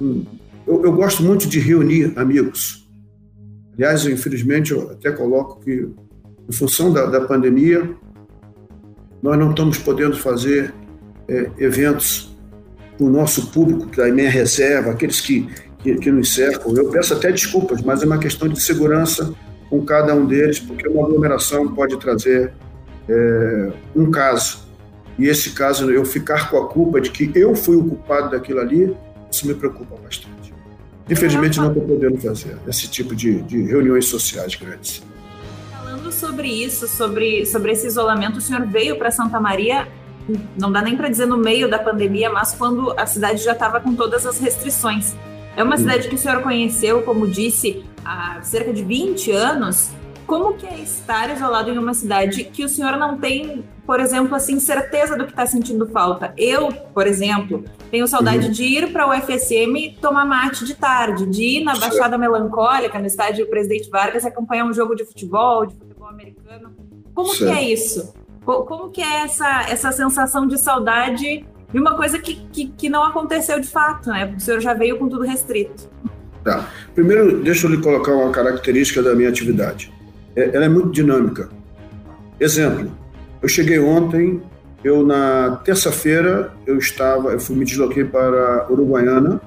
[0.00, 0.24] um
[0.66, 2.85] eu, eu gosto muito de reunir amigos
[3.76, 5.88] Aliás, eu, infelizmente, eu até coloco que,
[6.48, 7.94] em função da, da pandemia,
[9.22, 10.72] nós não estamos podendo fazer
[11.28, 12.34] é, eventos
[12.96, 16.74] para o nosso público, que a minha reserva, aqueles que, que, que nos cercam.
[16.74, 19.34] Eu peço até desculpas, mas é uma questão de segurança
[19.68, 22.52] com cada um deles, porque uma aglomeração pode trazer
[23.08, 24.66] é, um caso.
[25.18, 28.60] E esse caso, eu ficar com a culpa de que eu fui o culpado daquilo
[28.60, 28.96] ali,
[29.30, 30.35] isso me preocupa bastante.
[31.08, 35.02] Infelizmente, não estou podendo fazer esse tipo de, de reuniões sociais grandes.
[35.70, 39.86] Falando sobre isso, sobre, sobre esse isolamento, o senhor veio para Santa Maria,
[40.58, 43.80] não dá nem para dizer no meio da pandemia, mas quando a cidade já estava
[43.80, 45.14] com todas as restrições.
[45.56, 49.90] É uma cidade que o senhor conheceu, como disse, há cerca de 20 anos.
[50.26, 54.34] Como que é estar isolado em uma cidade que o senhor não tem, por exemplo,
[54.34, 56.34] assim, certeza do que está sentindo falta?
[56.36, 58.52] Eu, por exemplo, tenho saudade uhum.
[58.52, 63.06] de ir para o UFSM tomar mate de tarde, de ir na Baixada Melancólica, no
[63.06, 66.74] estádio Presidente Vargas, acompanhar um jogo de futebol, de futebol americano.
[67.14, 67.52] Como certo.
[67.52, 68.12] que é isso?
[68.44, 73.04] Como que é essa, essa sensação de saudade de uma coisa que, que, que não
[73.04, 74.34] aconteceu de fato, né?
[74.36, 75.88] O senhor já veio com tudo restrito.
[76.44, 76.68] Tá.
[76.94, 79.92] Primeiro, deixa eu lhe colocar uma característica da minha atividade.
[80.34, 81.48] É, ela é muito dinâmica.
[82.38, 82.92] Exemplo,
[83.42, 84.42] eu cheguei ontem,
[84.84, 89.40] eu na terça-feira eu estava, eu fui, me desloquei para Uruguaiana,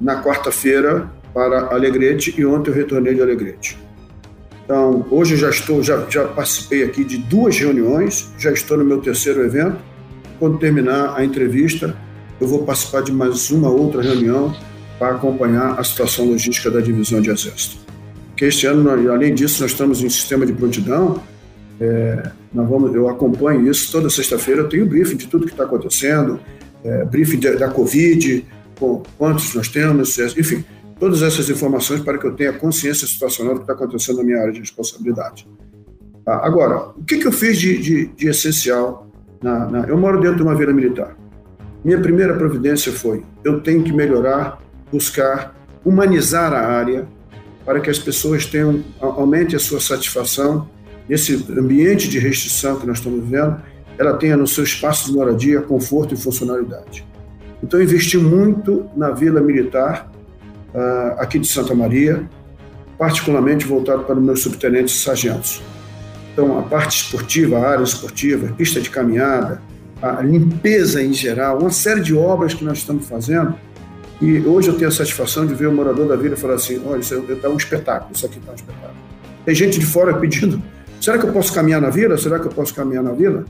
[0.00, 3.78] na quarta-feira para Alegrete e ontem eu retornei de Alegrete.
[4.64, 8.84] Então, hoje eu já estou, já, já participei aqui de duas reuniões, já estou no
[8.84, 9.78] meu terceiro evento.
[10.38, 11.96] Quando terminar a entrevista,
[12.40, 14.54] eu vou participar de mais uma outra reunião
[14.98, 17.90] para acompanhar a situação logística da divisão de exército
[18.40, 21.22] que este ano, além disso, nós estamos em sistema de prontidão.
[21.80, 24.60] É, vamos, eu acompanho isso toda sexta-feira.
[24.60, 26.38] Eu tenho briefing de tudo que está acontecendo,
[26.84, 28.44] é, briefing da, Covid,
[28.78, 30.62] com quantos nós temos, é, enfim,
[30.98, 34.38] todas essas informações para que eu tenha consciência situacional do que está acontecendo na minha
[34.38, 35.48] área de responsabilidade.
[36.26, 39.06] Ah, agora, o que, que eu fiz de, de, de essencial?
[39.42, 41.16] Na, na, eu moro dentro de uma vila militar.
[41.82, 44.60] Minha primeira providência foi: eu tenho que melhorar,
[44.92, 47.08] buscar humanizar a área,
[47.64, 50.68] para que as pessoas tenham aumente a sua satisfação
[51.10, 53.60] nesse ambiente de restrição que nós estamos vivendo,
[53.98, 57.04] ela tenha no seu espaço de moradia conforto e funcionalidade.
[57.60, 60.08] Então, investi muito na Vila Militar,
[60.72, 62.22] uh, aqui de Santa Maria,
[62.96, 65.60] particularmente voltado para os meus subtenentes e sargentos.
[66.32, 69.60] Então, a parte esportiva, a área esportiva, pista de caminhada,
[70.00, 73.56] a limpeza em geral, uma série de obras que nós estamos fazendo
[74.22, 77.00] e hoje eu tenho a satisfação de ver o morador da vila falar assim: olha,
[77.00, 78.94] isso está um espetáculo, isso aqui está um espetáculo.
[79.44, 80.62] Tem gente de fora pedindo:
[81.00, 82.16] será que eu posso caminhar na vila?
[82.18, 83.44] Será que eu posso caminhar na vila?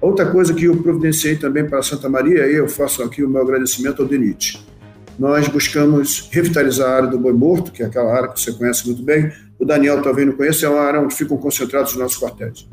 [0.00, 3.42] Outra coisa que eu providenciei também para Santa Maria, e eu faço aqui o meu
[3.42, 4.64] agradecimento ao DENIT.
[5.18, 8.86] Nós buscamos revitalizar a área do Boi Morto, que é aquela área que você conhece
[8.86, 9.32] muito bem.
[9.58, 12.68] O Daniel talvez não conheça, é uma área onde ficam concentrados os nossos quartéis.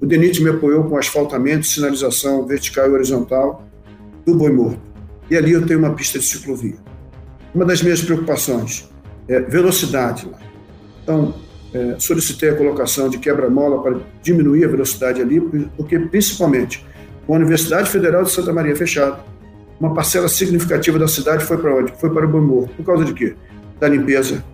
[0.00, 3.64] O DENIT me apoiou com asfaltamento, sinalização vertical e horizontal
[4.26, 4.80] do Boi Morto.
[5.30, 6.76] E ali eu tenho uma pista de ciclovia.
[7.54, 8.88] Uma das minhas preocupações
[9.28, 10.38] é velocidade lá.
[11.02, 11.34] Então,
[11.74, 15.40] é, solicitei a colocação de quebra-mola para diminuir a velocidade ali,
[15.76, 16.84] porque principalmente
[17.26, 19.20] com a Universidade Federal de Santa Maria fechada,
[19.80, 21.92] uma parcela significativa da cidade foi para onde?
[21.98, 22.68] Foi para o Bamor.
[22.68, 23.34] Por causa de quê?
[23.80, 24.44] Da limpeza,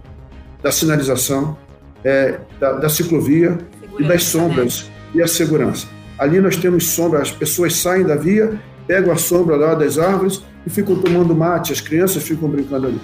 [0.63, 1.57] da sinalização,
[2.05, 4.91] é, da, da, ciclovia segurança, e das sombras né?
[5.15, 5.87] e a segurança.
[6.19, 10.43] Ali nós temos sombra, as pessoas saem da via, pegam a sombra lá das árvores
[10.67, 13.01] e ficam tomando mate, as crianças ficam brincando ali.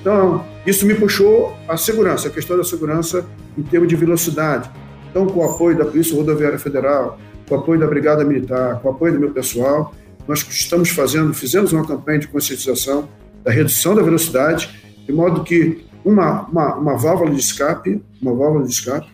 [0.00, 4.70] Então, isso me puxou a segurança, a questão da segurança em termos de velocidade.
[5.10, 8.88] Então, com o apoio da Polícia Rodoviária Federal, com o apoio da Brigada Militar, com
[8.88, 9.94] o apoio do meu pessoal,
[10.26, 13.08] nós estamos fazendo, fizemos uma campanha de conscientização
[13.42, 14.70] da redução da velocidade,
[15.06, 19.08] de modo que uma, uma, uma válvula de escape, uma válvula de escape,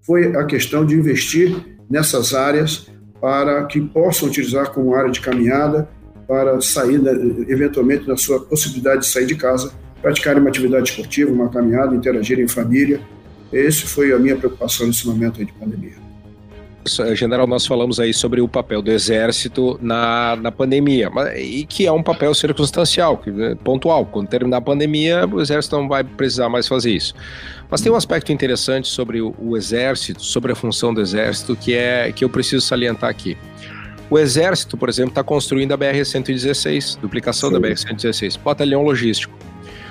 [0.00, 1.54] foi a questão de investir
[1.88, 2.88] nessas áreas
[3.20, 5.88] para que possam utilizar como área de caminhada
[6.26, 7.00] para sair,
[7.48, 9.72] eventualmente, da sua possibilidade de sair de casa
[10.02, 13.00] praticarem uma atividade esportiva, uma caminhada, interagirem em família.
[13.52, 16.02] Esse foi a minha preocupação nesse momento de pandemia.
[17.14, 21.92] General, nós falamos aí sobre o papel do Exército na, na pandemia, e que é
[21.92, 24.04] um papel circunstancial, é pontual.
[24.04, 27.14] Quando terminar a pandemia, o Exército não vai precisar mais fazer isso.
[27.70, 31.72] Mas tem um aspecto interessante sobre o, o Exército, sobre a função do Exército, que
[31.72, 33.36] é que eu preciso salientar aqui.
[34.10, 37.60] O Exército, por exemplo, está construindo a BR-116, duplicação Sim.
[37.60, 39.32] da BR-116, batalhão logístico.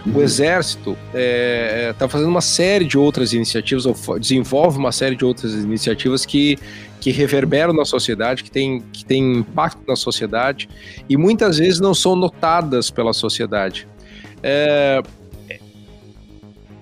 [0.06, 5.16] O Exército está é, tá fazendo uma série de outras iniciativas, ou desenvolve uma série
[5.16, 6.58] de outras iniciativas que,
[7.00, 10.68] que reverberam na sociedade, que tem, que tem impacto na sociedade
[11.08, 13.88] e muitas vezes não são notadas pela sociedade.
[14.42, 15.04] É,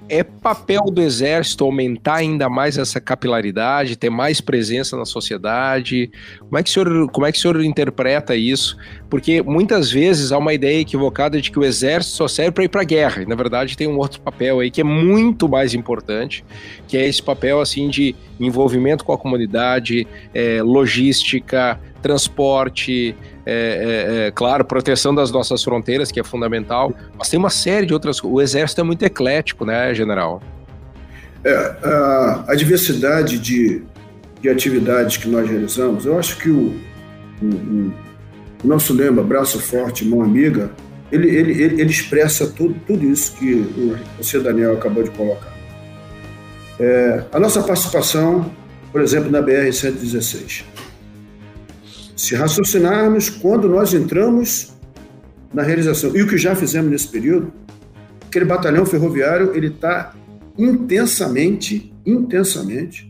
[0.09, 6.11] é papel do Exército aumentar ainda mais essa capilaridade, ter mais presença na sociedade?
[6.39, 8.75] Como é que o senhor, como é que o senhor interpreta isso?
[9.09, 12.69] Porque muitas vezes há uma ideia equivocada de que o Exército só serve para ir
[12.69, 13.21] para a guerra.
[13.21, 16.43] E, na verdade, tem um outro papel aí que é muito mais importante,
[16.87, 24.27] que é esse papel assim de envolvimento com a comunidade, é, logística, transporte, é, é,
[24.27, 28.23] é, claro, proteção das nossas fronteiras, que é fundamental, mas tem uma série de outras
[28.23, 30.41] O Exército é muito eclético, né, general?
[31.43, 33.81] É, a, a diversidade de,
[34.41, 36.79] de atividades que nós realizamos, eu acho que o,
[37.41, 37.93] o,
[38.63, 40.71] o nosso lema, braço forte, mão amiga,
[41.11, 45.51] ele, ele, ele, ele expressa tudo, tudo isso que o, você, Daniel, acabou de colocar.
[46.79, 48.51] É, a nossa participação,
[48.91, 50.63] por exemplo, na BR-116.
[52.15, 54.73] Se raciocinarmos quando nós entramos
[55.53, 57.51] na realização e o que já fizemos nesse período,
[58.27, 60.13] aquele batalhão ferroviário ele está
[60.57, 63.09] intensamente, intensamente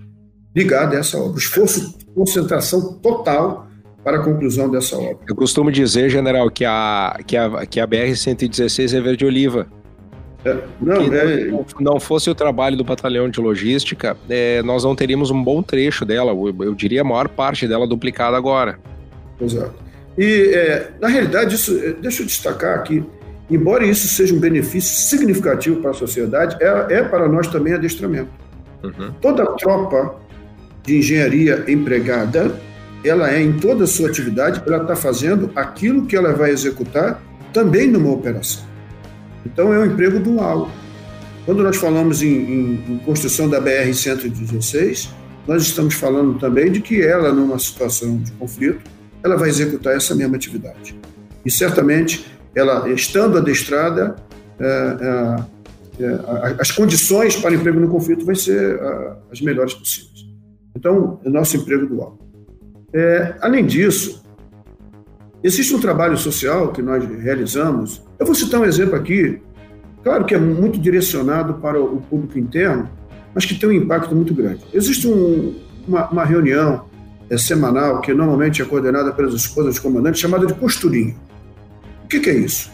[0.56, 1.38] ligado a essa obra.
[1.38, 3.67] Esforço, concentração total
[4.04, 5.19] para a conclusão dessa obra.
[5.28, 9.67] Eu costumo dizer, general, que a, que a, que a BR-116 é verde oliva.
[10.45, 11.52] É, não, é...
[11.82, 16.06] não, fosse o trabalho do batalhão de logística, é, nós não teríamos um bom trecho
[16.06, 18.80] dela, eu, diria a maior parte dela duplicada agora.
[19.39, 19.73] Exato.
[20.17, 23.04] E, é, na realidade, isso, é, deixa eu destacar que,
[23.49, 28.30] embora isso seja um benefício significativo para a sociedade, é, é para nós também adestramento.
[28.82, 29.12] Uhum.
[29.21, 30.15] Toda tropa
[30.84, 32.56] de engenharia empregada,
[33.04, 37.21] ela é, em toda a sua atividade, ela está fazendo aquilo que ela vai executar
[37.52, 38.69] também numa operação.
[39.45, 40.69] Então, é um emprego dual.
[41.45, 45.10] Quando nós falamos em, em, em construção da BR-116,
[45.47, 48.82] nós estamos falando também de que ela, numa situação de conflito,
[49.23, 50.95] ela vai executar essa mesma atividade.
[51.45, 52.25] E certamente,
[52.56, 54.15] ela estando adestrada,
[54.60, 54.65] é,
[55.99, 58.80] é, é, as condições para emprego no conflito vão ser
[59.32, 60.28] as melhores possíveis.
[60.75, 62.17] Então, é nosso emprego dual.
[62.93, 64.23] É, além disso,
[65.43, 68.04] existe um trabalho social que nós realizamos.
[68.20, 69.42] Eu vou citar um exemplo aqui,
[70.04, 72.90] claro que é muito direcionado para o público interno,
[73.34, 74.60] mas que tem um impacto muito grande.
[74.74, 75.56] Existe um,
[75.88, 76.86] uma, uma reunião
[77.30, 81.16] é, semanal, que normalmente é coordenada pelas esposas dos comandantes, chamada de costurinha.
[82.04, 82.70] O que, que é isso?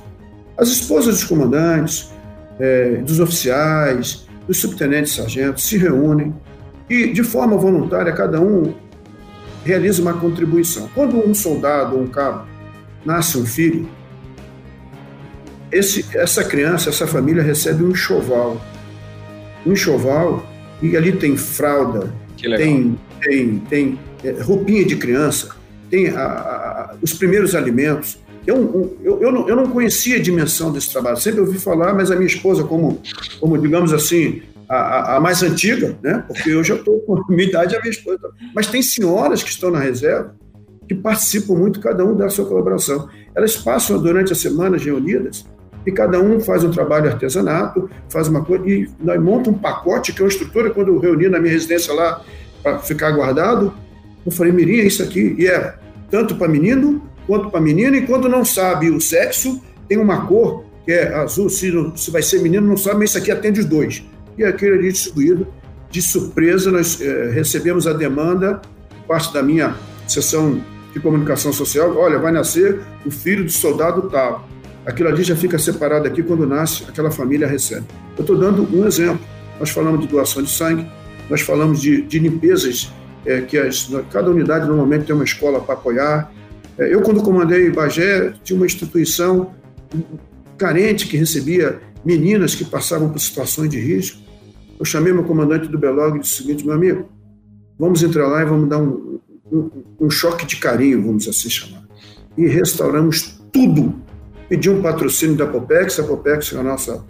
[0.57, 2.11] As esposas dos comandantes,
[2.59, 6.33] é, dos oficiais, dos subtenentes sargentos se reúnem
[6.89, 8.73] e, de forma voluntária, cada um
[9.63, 10.89] realiza uma contribuição.
[10.95, 12.47] Quando um soldado ou um cabo
[13.05, 13.87] nasce um filho,
[15.75, 18.61] esse, essa criança, essa família recebe um enxoval.
[19.65, 20.45] Um enxoval,
[20.81, 25.49] e ali tem fralda, tem, tem, tem é, roupinha de criança,
[25.89, 28.17] tem a, a, os primeiros alimentos.
[28.47, 31.93] Eu, um, eu, eu, não, eu não conhecia a dimensão desse trabalho, sempre ouvi falar,
[31.93, 33.01] mas a minha esposa, como,
[33.41, 36.23] como digamos assim, a, a, mais antiga, né?
[36.25, 38.29] porque eu já estou com a minha idade, a minha esposa.
[38.53, 40.35] Mas tem senhoras que estão na reserva
[40.87, 43.09] que participam muito, cada um dá a sua colaboração.
[43.35, 45.43] Elas passam durante as semanas reunidas
[45.85, 50.11] e cada um faz um trabalho artesanato, faz uma coisa, e nós monta um pacote,
[50.11, 52.21] que é uma estrutura, quando eu reuni na minha residência lá
[52.63, 53.73] para ficar guardado,
[54.25, 55.75] eu falei, Mirim, é isso aqui, e é
[56.09, 60.63] tanto para menino quanto para menina, e quando não sabe o sexo, tem uma cor
[60.83, 63.65] que é azul, se, se vai ser menino, não sabe, mas isso aqui atende os
[63.65, 64.03] dois.
[64.37, 65.47] E aquele ali distribuído,
[65.89, 68.61] de surpresa, nós é, recebemos a demanda,
[69.07, 69.75] parte da minha
[70.07, 70.61] sessão
[70.93, 74.47] de comunicação social, olha, vai nascer o filho do soldado tal
[74.85, 77.85] aquilo ali já fica separado aqui quando nasce, aquela família recebe.
[78.17, 79.19] Eu estou dando um exemplo.
[79.59, 80.85] Nós falamos de doação de sangue,
[81.29, 82.91] nós falamos de, de limpezas,
[83.25, 86.31] é, que as, cada unidade normalmente tem uma escola para apoiar.
[86.77, 89.53] É, eu, quando comandei Bagé, tinha uma instituição
[90.57, 94.19] carente que recebia meninas que passavam por situações de risco.
[94.77, 97.09] Eu chamei meu comandante do Belog e disse o seguinte, meu amigo,
[97.79, 99.19] vamos entrar lá e vamos dar um,
[99.51, 99.69] um,
[100.01, 101.83] um choque de carinho, vamos assim chamar.
[102.37, 104.04] E restauramos tudo
[104.47, 107.03] Pedi um patrocínio da Popex, a Popex é a nossa,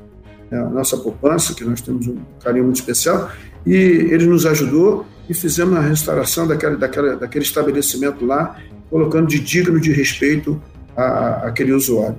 [0.49, 3.29] é a nossa poupança, que nós temos um carinho muito especial,
[3.65, 8.57] e ele nos ajudou e fizemos a restauração daquele, daquela, daquele estabelecimento lá,
[8.89, 10.61] colocando de digno de respeito
[10.95, 12.15] aquele usuário.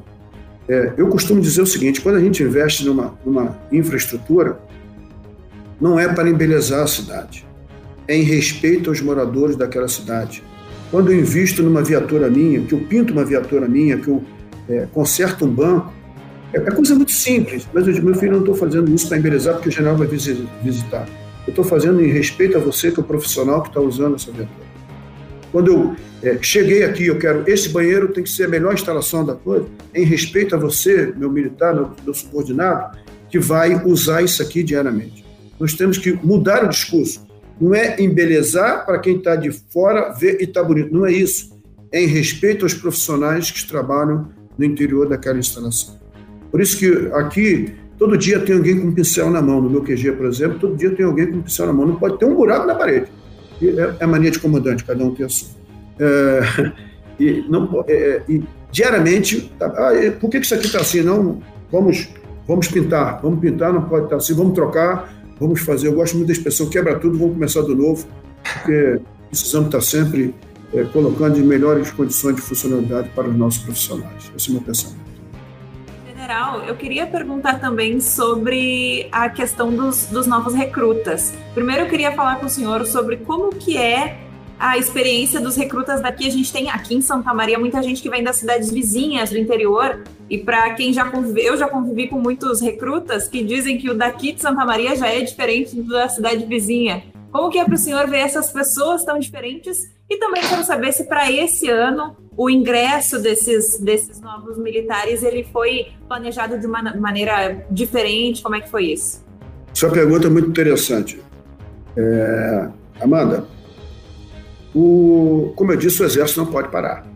[0.68, 4.58] É, eu costumo dizer o seguinte: quando a gente investe numa, numa infraestrutura,
[5.80, 7.46] não é para embelezar a cidade,
[8.08, 10.42] é em respeito aos moradores daquela cidade.
[10.90, 14.22] Quando eu invisto numa viatura minha, que eu pinto uma viatura minha, que eu
[14.68, 15.92] é, conserta um banco,
[16.52, 19.18] é, é coisa muito simples, mas eu digo, meu filho, não estou fazendo isso para
[19.18, 21.08] embelezar porque o general vai visitar.
[21.46, 24.30] Eu estou fazendo em respeito a você, que é o profissional que está usando essa
[24.32, 24.66] viatura.
[25.52, 29.24] Quando eu é, cheguei aqui, eu quero, esse banheiro tem que ser a melhor instalação
[29.24, 32.98] da coisa, em respeito a você, meu militar, meu, meu subordinado,
[33.30, 35.24] que vai usar isso aqui diariamente.
[35.58, 37.24] Nós temos que mudar o discurso.
[37.60, 40.92] Não é embelezar para quem está de fora ver e está bonito.
[40.92, 41.56] Não é isso.
[41.90, 45.96] É em respeito aos profissionais que trabalham no interior daquela instalação.
[46.50, 49.60] Por isso que aqui, todo dia tem alguém com um pincel na mão.
[49.60, 51.86] No meu QG, por exemplo, todo dia tem alguém com um pincel na mão.
[51.86, 53.06] Não pode ter um buraco na parede.
[53.62, 55.48] É, é mania de comandante, cada um tem a sua.
[55.98, 56.72] É,
[57.20, 61.02] e, não, é, é e diariamente, tá, ah, por que isso aqui está assim?
[61.02, 61.40] Não,
[61.70, 62.08] vamos,
[62.46, 65.88] vamos pintar, vamos pintar, não pode estar tá assim, vamos trocar, vamos fazer.
[65.88, 68.06] Eu gosto muito da expressão quebra tudo, vamos começar do novo,
[68.42, 70.34] porque precisamos estar sempre
[70.72, 74.30] é, colocando melhores condições de funcionalidade para os nossos profissionais.
[74.36, 75.06] Esse é o meu pensamento.
[76.06, 81.32] General, eu queria perguntar também sobre a questão dos, dos novos recrutas.
[81.54, 84.18] Primeiro, eu queria falar com o senhor sobre como que é
[84.58, 86.26] a experiência dos recrutas daqui.
[86.26, 89.38] A gente tem aqui em Santa Maria muita gente que vem das cidades vizinhas do
[89.38, 90.02] interior.
[90.28, 93.94] E para quem já convive, eu já convivi com muitos recrutas que dizem que o
[93.94, 97.04] daqui de Santa Maria já é diferente da cidade vizinha.
[97.36, 99.76] Como que é para o senhor ver essas pessoas tão diferentes
[100.08, 105.44] e também quero saber se para esse ano o ingresso desses, desses novos militares ele
[105.52, 108.42] foi planejado de uma maneira diferente.
[108.42, 109.22] Como é que foi isso?
[109.74, 111.20] Sua pergunta é muito interessante.
[111.94, 112.68] É,
[113.02, 113.44] Amanda,
[114.74, 117.06] o, como eu disse, o exército não pode parar.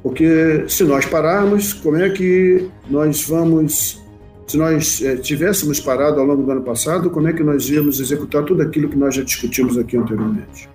[0.00, 4.00] Porque se nós pararmos, como é que nós vamos.
[4.46, 8.00] Se nós é, tivéssemos parado ao longo do ano passado, como é que nós íamos
[8.00, 10.68] executar tudo aquilo que nós já discutimos aqui anteriormente?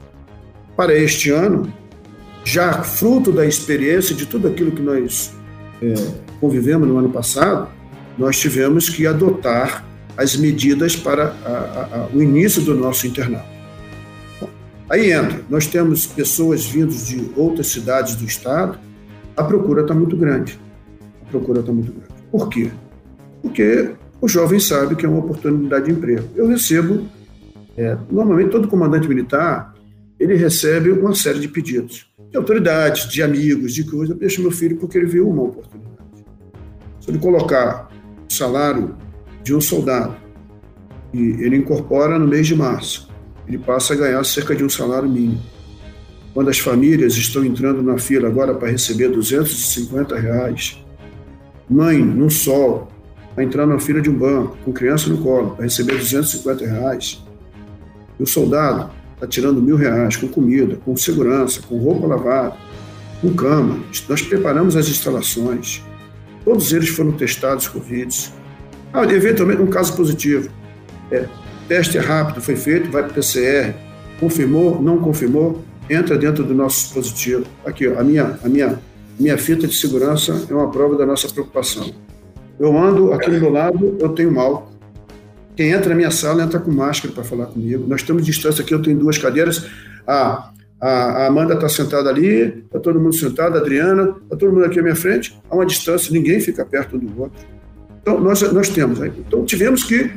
[0.79, 1.73] para este ano,
[2.45, 5.33] já fruto da experiência de tudo aquilo que nós
[5.81, 5.93] é,
[6.39, 7.67] convivemos no ano passado,
[8.17, 13.49] nós tivemos que adotar as medidas para a, a, a, o início do nosso internato.
[14.89, 18.79] Aí entra, nós temos pessoas vindas de outras cidades do estado,
[19.35, 20.57] a procura está muito grande.
[21.23, 22.07] A procura está muito grande.
[22.31, 22.71] Por quê?
[23.41, 26.27] Porque o jovem sabe que é uma oportunidade de emprego.
[26.35, 27.07] Eu recebo,
[27.77, 29.73] é, normalmente todo comandante militar
[30.19, 34.15] ele recebe uma série de pedidos de autoridades, de amigos, de coisas.
[34.17, 35.97] Deixa meu filho porque ele viu uma oportunidade.
[36.99, 37.89] Se ele colocar
[38.29, 38.95] o salário
[39.43, 40.15] de um soldado
[41.13, 43.09] e ele incorpora no mês de março,
[43.47, 45.41] ele passa a ganhar cerca de um salário mínimo.
[46.33, 50.85] Quando as famílias estão entrando na fila agora para receber 250 reais,
[51.67, 52.87] mãe, no sol,
[53.39, 57.23] para entrar na fila de um banco, com criança no colo, para receber 250 reais,
[58.19, 62.57] e o soldado está tirando mil reais com comida, com segurança, com roupa lavada,
[63.21, 63.79] com cama.
[64.09, 65.81] Nós preparamos as instalações.
[66.43, 68.33] Todos eles foram testados Covid.
[68.91, 70.49] Ah, eventualmente, um caso positivo.
[71.09, 71.25] É,
[71.69, 73.73] teste é rápido, foi feito, vai para o PCR.
[74.19, 77.45] Confirmou, não confirmou, entra dentro do nosso dispositivo.
[77.65, 78.77] Aqui, ó, a minha, a minha,
[79.17, 81.89] minha fita de segurança é uma prova da nossa preocupação.
[82.59, 84.71] Eu ando aqui do meu lado, eu tenho mal.
[85.55, 87.85] Quem entra na minha sala entra com máscara para falar comigo.
[87.87, 89.65] Nós temos distância aqui, eu tenho duas cadeiras.
[90.05, 94.65] A, a, Amanda está sentada ali, está todo mundo sentado, a Adriana, está todo mundo
[94.65, 97.39] aqui à minha frente, há uma distância, ninguém fica perto do outro.
[98.01, 98.99] Então, nós, nós temos.
[98.99, 100.09] Então, tivemos que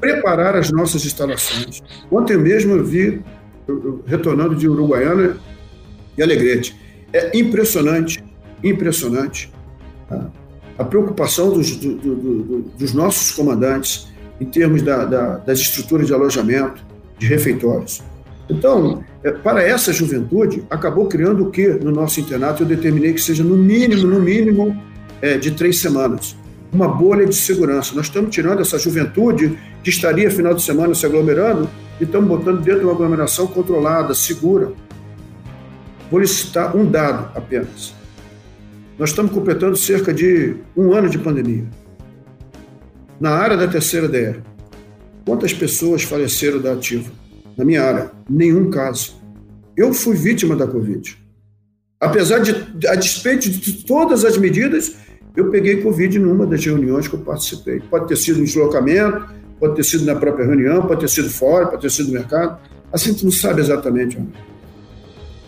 [0.00, 1.82] preparar as nossas instalações.
[2.10, 3.22] Ontem mesmo eu vi,
[4.06, 5.36] retornando de Uruguaiana
[6.16, 6.76] e Alegrete.
[7.12, 8.22] É impressionante,
[8.62, 9.52] impressionante
[10.08, 10.30] tá?
[10.78, 14.08] A preocupação dos, do, do, do, dos nossos comandantes
[14.40, 16.84] em termos da, da, das estruturas de alojamento,
[17.18, 18.02] de refeitórios.
[18.48, 23.20] Então, é, para essa juventude, acabou criando o que no nosso internato eu determinei que
[23.20, 24.80] seja no mínimo, no mínimo,
[25.20, 26.36] é, de três semanas.
[26.72, 27.94] Uma bolha de segurança.
[27.94, 31.68] Nós estamos tirando essa juventude que estaria final de semana se aglomerando
[32.00, 34.72] e estamos botando dentro de uma aglomeração controlada, segura.
[36.10, 37.95] Vou lhe citar um dado apenas.
[38.98, 41.64] Nós estamos completando cerca de um ano de pandemia.
[43.20, 44.40] Na área da terceira DR,
[45.24, 47.10] quantas pessoas faleceram da ativa?
[47.56, 49.16] Na minha área, nenhum caso.
[49.76, 51.16] Eu fui vítima da Covid.
[52.00, 52.54] Apesar de,
[52.88, 54.96] a despeito de todas as medidas,
[55.36, 57.80] eu peguei Covid numa das reuniões que eu participei.
[57.80, 59.26] Pode ter sido um deslocamento,
[59.60, 62.58] pode ter sido na própria reunião, pode ter sido fora, pode ter sido no mercado.
[62.90, 64.32] Assim, tu não sabe exatamente onde.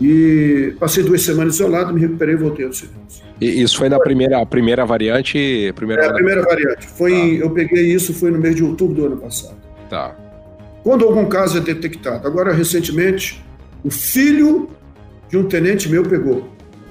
[0.00, 3.22] E passei duas semanas isolado, me recuperei e voltei ao serviço.
[3.40, 5.72] E isso foi na primeira, primeira variante?
[5.74, 6.86] Primeira é, a primeira variante.
[6.86, 7.44] Foi, tá.
[7.44, 9.56] Eu peguei isso, foi no mês de outubro do ano passado.
[9.90, 10.16] Tá.
[10.82, 12.26] Quando algum caso é detectado.
[12.26, 13.44] Agora, recentemente,
[13.82, 14.70] o filho
[15.28, 16.48] de um tenente meu pegou.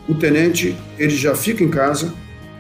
[0.08, 2.14] O tenente, ele já fica em casa,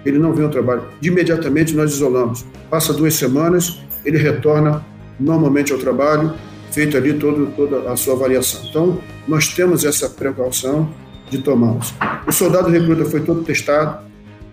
[0.06, 0.84] ele não vem ao trabalho.
[1.00, 2.46] De imediatamente nós isolamos.
[2.70, 4.86] Passa duas semanas, ele retorna
[5.20, 6.34] normalmente ao trabalho,
[6.72, 8.62] feito ali todo, toda a sua avaliação.
[8.70, 10.90] Então, nós temos essa precaução
[11.30, 11.94] de tomá-los.
[12.28, 14.06] O soldado recruta foi todo testado.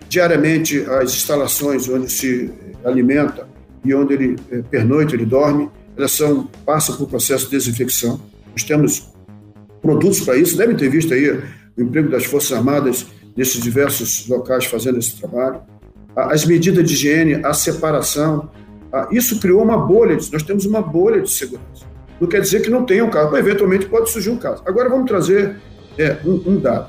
[0.09, 2.51] Diariamente, as instalações onde se
[2.85, 3.49] alimenta
[3.85, 4.65] e onde ele é,
[5.13, 8.21] ele dorme, elas são, passam por processo de desinfecção.
[8.53, 9.13] Nós temos
[9.81, 11.31] produtos para isso, devem ter visto aí
[11.77, 13.07] o emprego das Forças Armadas
[13.37, 15.61] nesses diversos locais fazendo esse trabalho.
[16.17, 18.49] As medidas de higiene, a separação,
[19.11, 21.94] isso criou uma bolha, nós temos uma bolha de segurança.
[22.25, 24.63] Não quer dizer que não tenha um caso, mas eventualmente pode surgir um caso.
[24.65, 25.57] Agora vamos trazer
[25.99, 26.89] é, um, um dado.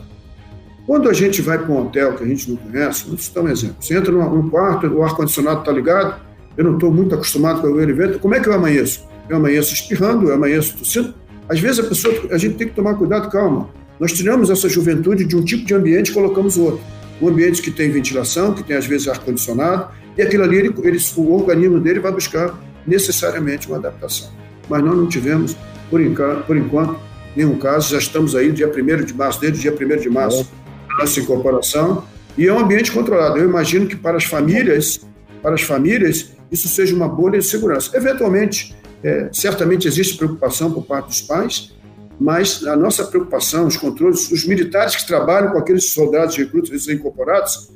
[0.88, 3.50] Quando a gente vai para um hotel que a gente não conhece, vou citar um
[3.50, 3.76] exemplo.
[3.82, 6.22] Você entra num quarto, o ar-condicionado está ligado,
[6.56, 9.06] eu não estou muito acostumado com o evento, como é que eu amanheço?
[9.28, 11.14] Eu amanheço espirrando, eu amanheço tossindo.
[11.50, 13.68] Às vezes a pessoa, a gente tem que tomar cuidado, calma.
[14.00, 16.80] Nós tiramos essa juventude de um tipo de ambiente e colocamos outro.
[17.22, 20.98] Um ambiente que tem ventilação, que tem às vezes ar-condicionado, e aquilo ali, ele, ele,
[21.18, 22.58] o organismo dele vai buscar
[22.88, 24.45] necessariamente uma adaptação.
[24.70, 25.56] Mas nós não tivemos,
[25.90, 27.00] por, enquanto, por enquanto
[27.36, 27.92] nenhum caso.
[27.92, 30.50] Já estamos aí, dia 1 de março, desde o dia 1 de março,
[30.92, 32.04] a nossa incorporação.
[32.38, 33.38] E é um ambiente controlado.
[33.38, 35.02] Eu imagino que para as famílias,
[35.42, 37.96] para as famílias, isso seja uma bolha de segurança.
[37.96, 41.74] Eventualmente, é, certamente existe preocupação por parte dos pais,
[42.20, 47.72] mas a nossa preocupação, os controles, os militares que trabalham com aqueles soldados recrutas incorporados,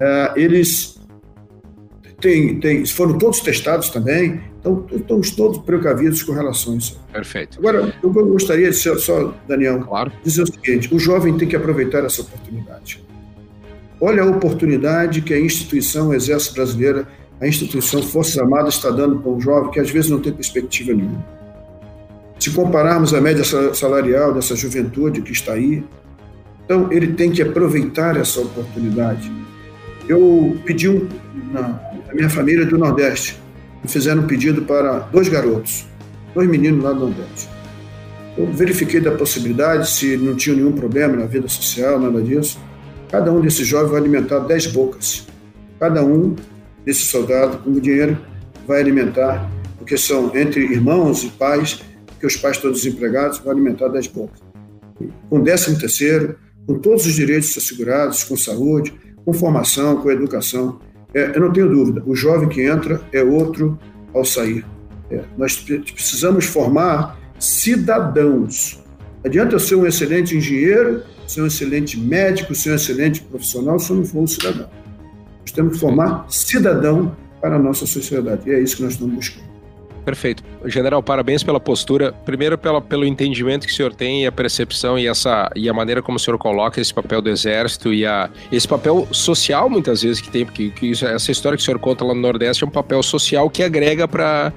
[0.00, 0.98] é, eles
[2.20, 4.40] têm, têm, foram todos testados também,
[4.70, 7.00] então estamos todos precavidos com relação a isso.
[7.12, 7.58] Perfeito.
[7.58, 10.12] Agora, eu gostaria de ser, só, Daniel, claro.
[10.22, 13.04] dizer o seguinte: o jovem tem que aproveitar essa oportunidade.
[14.00, 17.08] Olha a oportunidade que a instituição Exército Brasileira,
[17.40, 20.92] a instituição Forças Armadas está dando para um jovem que às vezes não tem perspectiva
[20.92, 21.24] nenhuma.
[22.38, 23.42] Se compararmos a média
[23.74, 25.82] salarial dessa juventude que está aí,
[26.64, 29.32] então ele tem que aproveitar essa oportunidade.
[30.08, 31.08] Eu pedi um,
[31.52, 31.62] na,
[32.06, 33.40] na minha família do Nordeste,
[33.82, 35.86] me fizeram um pedido para dois garotos,
[36.34, 37.48] dois meninos lá do Nordeste.
[38.36, 42.58] Eu verifiquei da possibilidade, se não tinha nenhum problema na vida social, nada disso.
[43.10, 45.26] Cada um desses jovens vai alimentar dez bocas.
[45.80, 46.36] Cada um
[46.84, 48.18] desses soldados, com o dinheiro,
[48.66, 53.88] vai alimentar, porque são entre irmãos e pais, porque os pais todos desempregados, vai alimentar
[53.88, 54.40] dez bocas.
[55.28, 58.92] Com décimo terceiro, com todos os direitos assegurados, com saúde,
[59.24, 60.80] com formação, com educação.
[61.14, 63.78] É, eu não tenho dúvida, o jovem que entra é outro
[64.14, 64.64] ao sair.
[65.10, 68.82] É, nós precisamos formar cidadãos.
[69.24, 73.90] Adianta eu ser um excelente engenheiro, ser um excelente médico, ser um excelente profissional se
[73.90, 74.68] eu não for um cidadão.
[75.40, 78.48] Nós temos que formar cidadão para a nossa sociedade.
[78.48, 79.47] E é isso que nós estamos buscando.
[80.08, 80.42] Perfeito.
[80.64, 82.14] General, parabéns pela postura.
[82.24, 85.74] Primeiro, pela, pelo entendimento que o senhor tem e a percepção e, essa, e a
[85.74, 90.00] maneira como o senhor coloca esse papel do Exército e a, esse papel social, muitas
[90.00, 92.64] vezes, que tem, porque que isso, essa história que o senhor conta lá no Nordeste
[92.64, 94.50] é um papel social que agrega para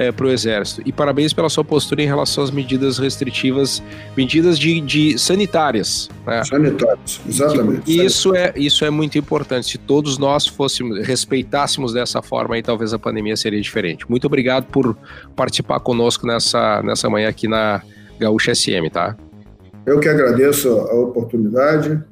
[0.00, 0.80] é, para o Exército.
[0.86, 3.82] E parabéns pela sua postura em relação às medidas restritivas,
[4.16, 6.08] medidas de, de sanitárias.
[6.26, 6.42] Né?
[6.42, 8.02] Sanitárias, exatamente.
[8.02, 9.72] Isso é, isso é muito importante.
[9.72, 14.08] Se todos nós fôssemos, respeitássemos dessa forma, aí talvez a pandemia seria diferente.
[14.08, 14.96] Muito obrigado por
[15.36, 17.82] participar conosco nessa, nessa manhã aqui na
[18.18, 19.14] Gaúcha SM, tá?
[19.84, 22.02] Eu que agradeço a oportunidade,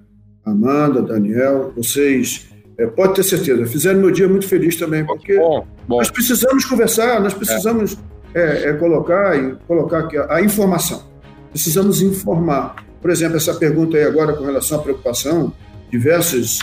[0.45, 5.67] Amanda, Daniel, vocês é, pode ter certeza, fizeram meu dia muito feliz também, porque bom,
[5.89, 5.99] bom.
[5.99, 7.97] nós precisamos conversar, nós precisamos
[8.35, 8.71] é.
[8.71, 11.03] É, colocar e colocar aqui a, a, informação.
[11.51, 12.77] Precisamos informar.
[13.01, 15.53] Por exemplo, essa pergunta aí agora com relação à preocupação,
[15.91, 16.59] diversas.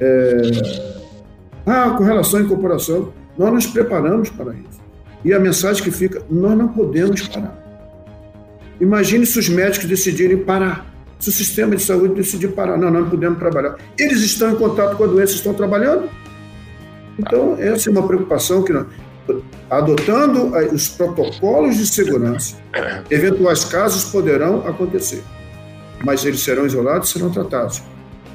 [0.00, 0.40] É,
[1.66, 4.80] ah, com relação à incorporação, nós nos preparamos para isso.
[5.24, 7.58] E a mensagem que fica: nós não podemos parar.
[8.80, 13.08] Imagine se os médicos decidirem parar se o sistema de saúde decidir parar, não, não
[13.08, 13.76] podemos trabalhar.
[13.98, 16.08] Eles estão em contato com a doença, estão trabalhando.
[17.20, 18.86] Então, essa é uma preocupação que nós,
[19.68, 22.56] adotando os protocolos de segurança,
[23.10, 25.22] eventuais casos poderão acontecer,
[26.04, 27.82] mas eles serão isolados, serão tratados.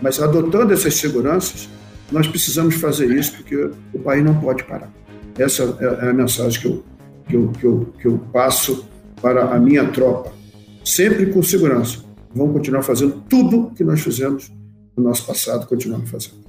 [0.02, 1.70] Mas adotando essas seguranças,
[2.12, 4.92] nós precisamos fazer isso porque o país não pode parar.
[5.38, 6.84] Essa é a mensagem que eu,
[7.28, 8.88] que eu, que eu, que eu passo
[9.22, 10.32] para a minha tropa,
[10.84, 12.06] sempre com segurança
[12.36, 14.52] vamos continuar fazendo tudo que nós fizemos
[14.96, 16.45] no nosso passado, continuamos fazendo.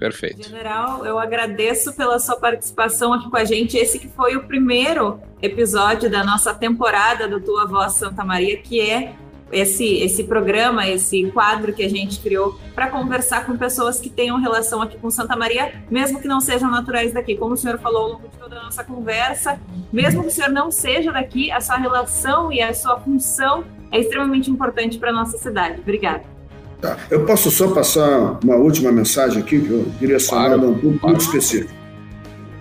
[0.00, 0.48] Perfeito.
[0.48, 3.76] General, eu agradeço pela sua participação aqui com a gente.
[3.76, 8.80] Esse que foi o primeiro episódio da nossa temporada do Tua Voz Santa Maria, que
[8.80, 9.12] é
[9.52, 14.40] esse, esse programa, esse quadro que a gente criou para conversar com pessoas que tenham
[14.40, 17.36] relação aqui com Santa Maria, mesmo que não sejam naturais daqui.
[17.36, 19.60] Como o senhor falou ao longo de toda a nossa conversa,
[19.92, 24.00] mesmo que o senhor não seja daqui, a sua relação e a sua função é
[24.00, 25.78] extremamente importante para a nossa cidade.
[25.82, 26.39] Obrigada.
[26.80, 26.96] Tá.
[27.10, 31.06] Eu posso só passar uma última mensagem aqui, que eu direcionada claro, a um público
[31.06, 31.72] muito específico.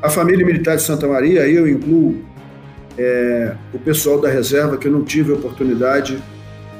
[0.01, 2.21] A família militar de Santa Maria, eu incluo
[2.97, 6.21] é, o pessoal da reserva que eu não tive a oportunidade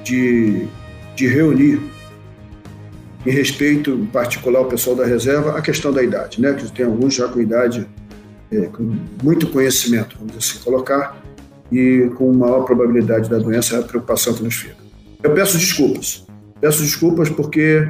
[0.04, 0.68] de,
[1.16, 1.80] de reunir
[3.26, 6.54] em respeito, em particular, o pessoal da reserva, a questão da idade, né?
[6.54, 7.88] Que tem alguns já com idade,
[8.52, 11.22] é, com muito conhecimento, vamos assim colocar,
[11.72, 14.76] e com maior probabilidade da doença, é a preocupação que nos fica.
[15.22, 16.26] Eu peço desculpas.
[16.62, 17.88] Peço desculpas porque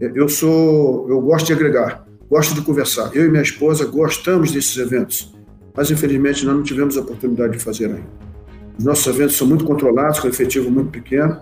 [0.00, 3.10] eu sou, eu gosto de agregar, gosto de conversar.
[3.14, 5.34] Eu e minha esposa gostamos desses eventos,
[5.76, 8.24] mas infelizmente nós não tivemos a oportunidade de fazer ainda.
[8.78, 11.40] Os nossos eventos são muito controlados, com efetivo muito pequeno.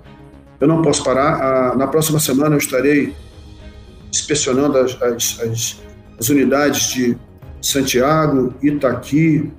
[0.61, 1.77] Eu não posso parar.
[1.77, 3.15] Na próxima semana eu estarei
[4.13, 5.83] inspecionando as, as, as,
[6.21, 7.17] as unidades de
[7.61, 9.51] Santiago, Itaqui,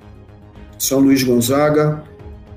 [0.78, 2.04] São Luís Gonzaga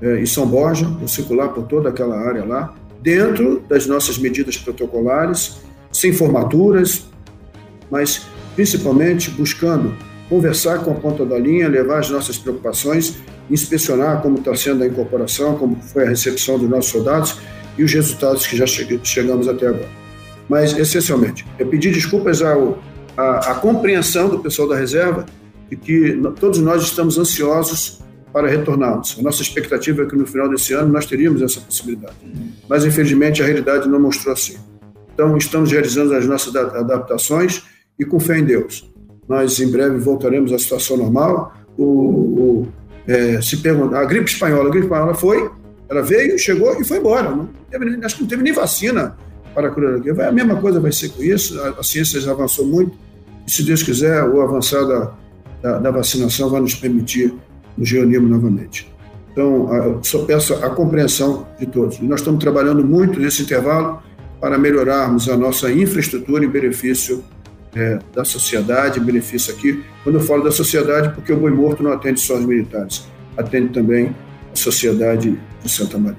[0.01, 4.57] é, e São Borja, vou circular por toda aquela área lá, dentro das nossas medidas
[4.57, 5.57] protocolares,
[5.91, 7.05] sem formaturas,
[7.89, 9.93] mas principalmente buscando
[10.29, 13.15] conversar com a ponta da linha, levar as nossas preocupações,
[13.49, 17.37] inspecionar como está sendo a incorporação, como foi a recepção dos nossos soldados
[17.77, 19.87] e os resultados que já chegamos até agora.
[20.49, 22.81] Mas, essencialmente, eu pedi desculpas ao,
[23.15, 25.25] à, à compreensão do pessoal da reserva
[25.69, 27.99] de que todos nós estamos ansiosos
[28.37, 29.17] para retornarmos.
[29.19, 32.13] A nossa expectativa é que no final desse ano nós teríamos essa possibilidade.
[32.69, 34.57] Mas, infelizmente, a realidade não mostrou assim.
[35.11, 37.63] Então, estamos realizando as nossas adaptações
[37.99, 38.93] e com fé em Deus.
[39.27, 41.51] Nós, em breve, voltaremos à situação normal.
[41.75, 42.67] O, o
[43.07, 45.49] é, se pergunta, a gripe espanhola, a gripe espanhola foi,
[45.89, 47.31] ela veio, chegou e foi embora.
[47.31, 49.17] Não teve, acho que não teve nem vacina
[49.55, 50.21] para a gripe.
[50.21, 52.95] A mesma coisa vai ser com isso, a, a ciência já avançou muito,
[53.47, 55.13] e se Deus quiser, o avançar da,
[55.59, 57.33] da, da vacinação vai nos permitir
[57.77, 58.91] nos reunirmos novamente.
[59.31, 61.99] Então, eu só peço a compreensão de todos.
[61.99, 64.01] E nós estamos trabalhando muito nesse intervalo
[64.41, 67.23] para melhorarmos a nossa infraestrutura em benefício
[67.75, 69.83] é, da sociedade, benefício aqui.
[70.03, 73.07] Quando eu falo da sociedade, porque o boi morto não atende só os militares,
[73.37, 74.15] atende também
[74.51, 76.17] a sociedade de Santa Maria.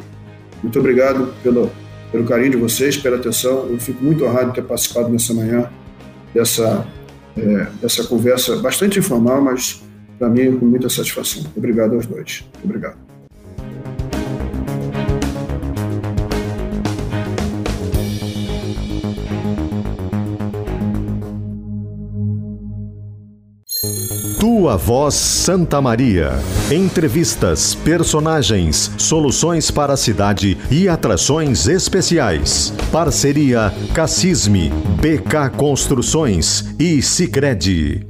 [0.62, 1.70] Muito obrigado pelo,
[2.12, 3.66] pelo carinho de vocês, pela atenção.
[3.68, 5.68] Eu fico muito honrado de ter participado nessa manhã
[6.32, 6.86] dessa,
[7.36, 9.82] é, dessa conversa bastante informal, mas
[10.18, 11.44] para mim com muita satisfação.
[11.56, 12.44] Obrigado aos dois.
[12.64, 13.08] Obrigado.
[24.40, 26.32] Tua Voz Santa Maria.
[26.70, 32.72] Entrevistas, personagens, soluções para a cidade e atrações especiais.
[32.90, 38.07] Parceria Cassisme, BK Construções e Sicredi.